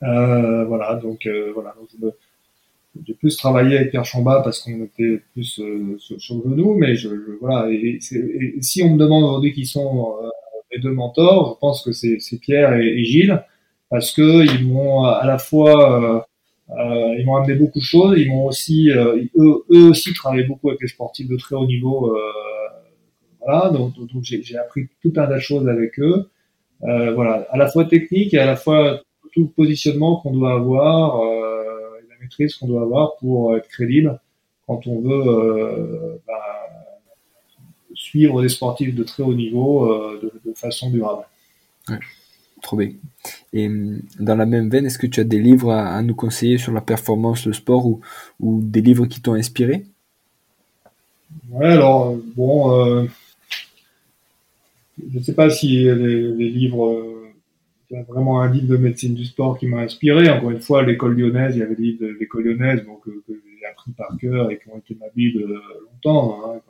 [0.00, 1.74] voilà, donc voilà.
[3.07, 6.97] J'ai plus travaillé avec Pierre Chamba parce qu'on était plus euh, sur, le genou, mais
[6.97, 7.09] je,
[7.41, 7.70] voilà.
[7.70, 10.28] Et, et, si on me demande aujourd'hui qui sont euh,
[10.72, 13.43] mes deux mentors, je pense que c'est Pierre et, Gilles
[13.91, 16.20] parce que ils m'ont à la fois euh,
[16.70, 19.30] euh ils m'ont amené beaucoup de choses, ils m'ont aussi eux,
[19.72, 22.16] eux, aussi travaillé beaucoup avec les sportifs de très haut niveau.
[23.41, 26.28] voilà, donc, donc j'ai appris tout un tas de choses avec eux.
[26.80, 29.01] voilà, à la fois technique et à la fois
[29.32, 31.20] tout le positionnement qu'on doit avoir
[32.59, 34.18] qu'on doit avoir pour être crédible
[34.66, 36.35] quand on veut euh, bah,
[37.95, 41.24] suivre des sportifs de très haut niveau euh, de, façon durable.
[42.62, 42.93] trop bien.
[43.53, 46.59] Et hum, dans la même veine, est-ce que tu as des livres à, nous conseiller
[46.59, 48.01] sur la performance, le sport ou,
[48.39, 49.87] ou des livres qui t'ont inspiré?
[51.51, 53.07] Ouais, alors, bon, euh,
[55.12, 57.19] je ne sais pas si les livres
[57.91, 60.30] il y a vraiment un livre de médecine du sport qui m'a inspiré.
[60.30, 63.11] Encore une fois, l'école lyonnaise, il y avait des livres de l'école lyonnaise donc, que,
[63.28, 65.61] j'ai appris par cœur et qui ont été ma Bible
[65.93, 66.61] longtemps, hein,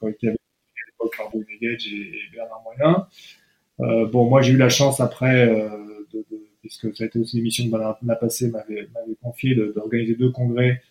[0.00, 3.06] quand, y avait à l'époque par et, et Bernard Moyen.
[3.80, 5.68] Euh, bon, moi, j'ai eu la chance après, euh,
[6.12, 6.24] de,
[6.60, 8.88] puisque ça a été aussi une émission que Bernard Napassé m'avait
[9.22, 10.82] confié, d'organiser deux congrès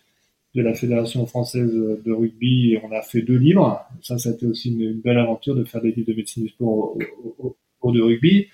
[0.54, 3.84] de la Fédération française de rugby et on a fait deux livres.
[4.02, 6.48] Ça, ça a été aussi une, belle aventure de faire des livres de médecine du
[6.48, 6.96] sport
[7.38, 8.48] au, au de rugby.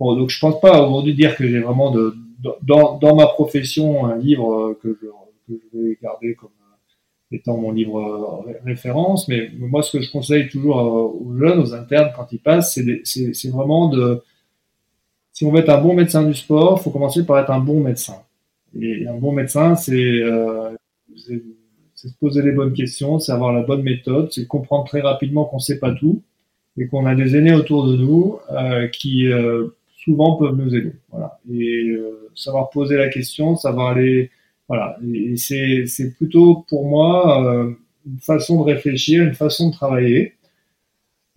[0.00, 2.16] Bon, donc je pense pas aujourd'hui dire que j'ai vraiment de,
[2.62, 5.06] dans, dans ma profession un livre que je,
[5.46, 10.02] que je vais garder comme euh, étant mon livre euh, référence, mais moi ce que
[10.02, 14.22] je conseille toujours aux jeunes, aux internes quand ils passent, c'est vraiment de
[15.32, 17.80] si on veut être un bon médecin du sport, faut commencer par être un bon
[17.80, 18.16] médecin.
[18.78, 20.70] Et un bon médecin, c'est euh,
[21.94, 25.58] se poser les bonnes questions, c'est avoir la bonne méthode, c'est comprendre très rapidement qu'on
[25.58, 26.22] sait pas tout
[26.76, 29.68] et qu'on a des aînés autour de nous euh, qui euh,
[30.04, 30.92] souvent peuvent nous aider.
[31.10, 31.38] Voilà.
[31.52, 34.30] Et euh, savoir poser la question, savoir aller,
[34.68, 34.96] voilà.
[35.14, 37.72] Et, c'est, c'est plutôt pour moi euh,
[38.06, 40.34] une façon de réfléchir, une façon de travailler.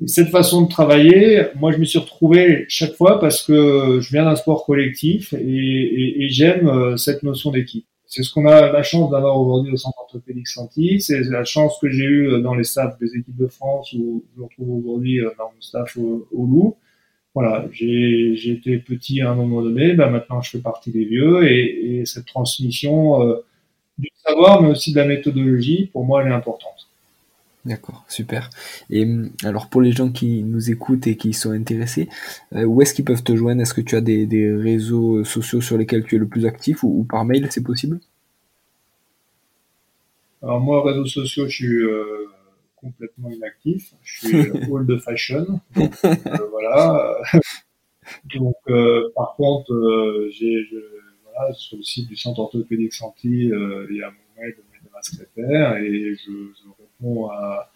[0.02, 4.10] Et cette façon de travailler, moi je me suis retrouvé chaque fois parce que je
[4.10, 7.86] viens d'un sport collectif et, et, et j'aime euh, cette notion d'équipe.
[8.06, 11.02] C'est ce qu'on a la chance d'avoir aujourd'hui au centre orthopédique Santi.
[11.02, 14.42] C'est la chance que j'ai eue dans les staffs des équipes de France où je
[14.44, 16.78] retrouve aujourd'hui dans mon staff au, au Loup
[17.34, 21.50] voilà, j'ai été petit à un moment donné, ben maintenant je fais partie des vieux
[21.52, 23.44] et, et cette transmission euh,
[23.98, 26.88] du savoir, mais aussi de la méthodologie, pour moi, elle est importante.
[27.66, 28.50] D'accord, super.
[28.90, 32.10] Et hum, alors pour les gens qui nous écoutent et qui sont intéressés,
[32.54, 33.62] euh, où est-ce qu'ils peuvent te joindre?
[33.62, 36.84] Est-ce que tu as des, des, réseaux sociaux sur lesquels tu es le plus actif
[36.84, 38.00] ou, ou par mail, c'est possible?
[40.42, 42.28] Alors moi, réseaux sociaux, je suis euh,
[42.84, 43.94] complètement inactif.
[44.04, 45.60] Je suis old de fashion.
[45.76, 46.16] Donc, euh,
[46.52, 47.18] voilà.
[48.36, 50.68] donc, euh, par contre, euh, j'ai,
[51.24, 55.02] voilà, sur le site du centre orthopédique Santi, il y a mon mail de, ma
[55.02, 57.72] secrétaire et je, je réponds à,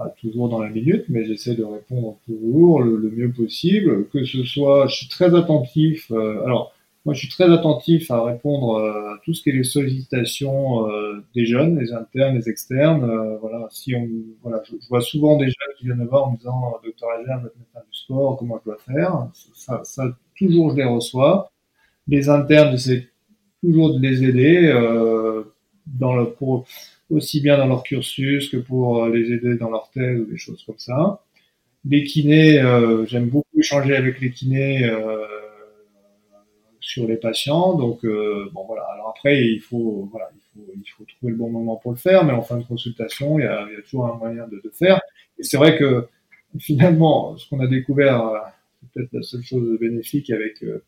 [0.00, 4.08] à, toujours dans la minute, mais j'essaie de répondre toujours le, le, mieux possible.
[4.08, 6.10] Que ce soit, je suis très attentif.
[6.10, 6.74] alors,
[7.06, 10.86] moi, je suis très attentif à répondre euh, à tout ce qui est les sollicitations
[10.88, 13.04] euh, des jeunes, les internes, les externes.
[13.04, 14.06] Euh, voilà, si on,
[14.42, 17.42] voilà, je, vois souvent des jeunes qui viennent me voir en me disant, docteur Ager,
[17.42, 19.28] votre médecin du sport, comment je dois faire?
[19.54, 21.50] Ça, ça, toujours, je les reçois.
[22.06, 23.08] Les internes, j'essaie
[23.62, 24.70] toujours de les aider
[25.86, 26.66] dans le, pour,
[27.08, 30.62] aussi bien dans leur cursus que pour les aider dans leur thèse ou des choses
[30.64, 31.22] comme ça.
[31.84, 32.60] Les kinés,
[33.06, 34.90] j'aime beaucoup échanger avec les kinés
[36.90, 37.74] sur les patients.
[37.74, 38.82] Donc euh, bon voilà.
[38.92, 42.24] Alors après il faut voilà, il il faut trouver le bon moment pour le faire,
[42.24, 45.00] mais en fin de consultation, il y a, toujours un moyen de, de faire.
[45.38, 46.06] Et c'est vrai que
[46.58, 48.38] finalement, ce qu'on a découvert, euh,
[48.80, 50.84] c'est peut-être la seule chose bénéfique avec euh,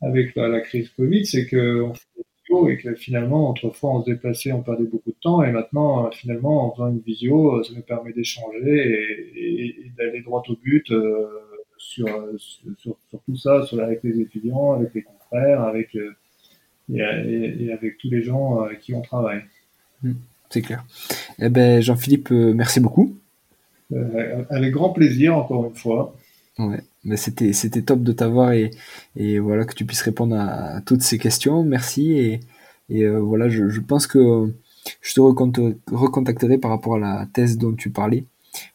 [0.00, 4.04] avec la, crise Covid, c'est que on fait des vidéos et que finalement, autrefois, on
[4.04, 7.72] se déplaçait, on perdait beaucoup de temps, et maintenant, finalement, en faisant une visio, ça
[7.74, 10.92] nous permet d'échanger et, d'aller droit au but
[11.78, 12.06] sur,
[12.36, 15.96] sur, sur, tout ça, sur, avec les étudiants, avec les confrères, avec
[16.92, 19.42] et, avec tous les gens avec qui on travaille.
[20.02, 20.12] Hmm,
[20.50, 20.84] c'est clair.
[21.38, 23.16] Eh ben, Jean-Philippe, merci beaucoup.
[23.92, 26.14] Euh, avec grand plaisir, encore une fois.
[26.58, 28.70] Ouais, mais c'était c'était top de t'avoir et,
[29.16, 31.62] et voilà que tu puisses répondre à, toutes ces questions.
[31.62, 32.40] Merci et,
[32.90, 34.52] et euh, voilà, je, je, pense que
[35.00, 38.24] je te recontacterai par rapport à la thèse dont tu parlais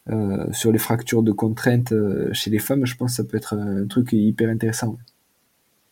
[0.10, 2.86] euh, sur les fractures de contraintes euh, chez les femmes.
[2.86, 4.98] Je pense que ça peut être un truc hyper intéressant.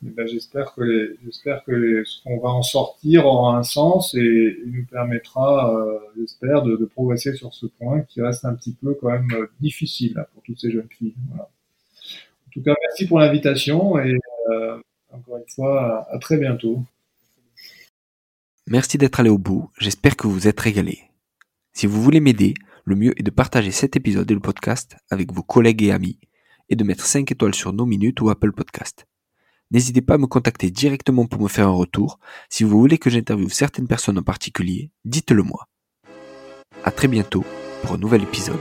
[0.03, 4.15] Eh ben, j'espère que, les, j'espère que ce qu'on va en sortir aura un sens
[4.15, 8.73] et, nous permettra, euh, j'espère, de, de, progresser sur ce point qui reste un petit
[8.73, 11.13] peu quand même euh, difficile pour toutes ces jeunes filles.
[11.29, 11.43] Voilà.
[11.43, 14.17] En tout cas, merci pour l'invitation et
[14.49, 14.77] euh,
[15.11, 16.83] encore une fois, à, à très bientôt.
[18.67, 19.69] Merci d'être allé au bout.
[19.77, 20.99] J'espère que vous vous êtes régalé.
[21.73, 22.55] Si vous voulez m'aider,
[22.85, 26.19] le mieux est de partager cet épisode et le podcast avec vos collègues et amis
[26.69, 29.05] et de mettre 5 étoiles sur nos minutes ou Apple Podcast.
[29.71, 32.19] N'hésitez pas à me contacter directement pour me faire un retour.
[32.49, 35.67] Si vous voulez que j'interviewe certaines personnes en particulier, dites-le moi.
[36.83, 37.45] À très bientôt
[37.81, 38.59] pour un nouvel épisode.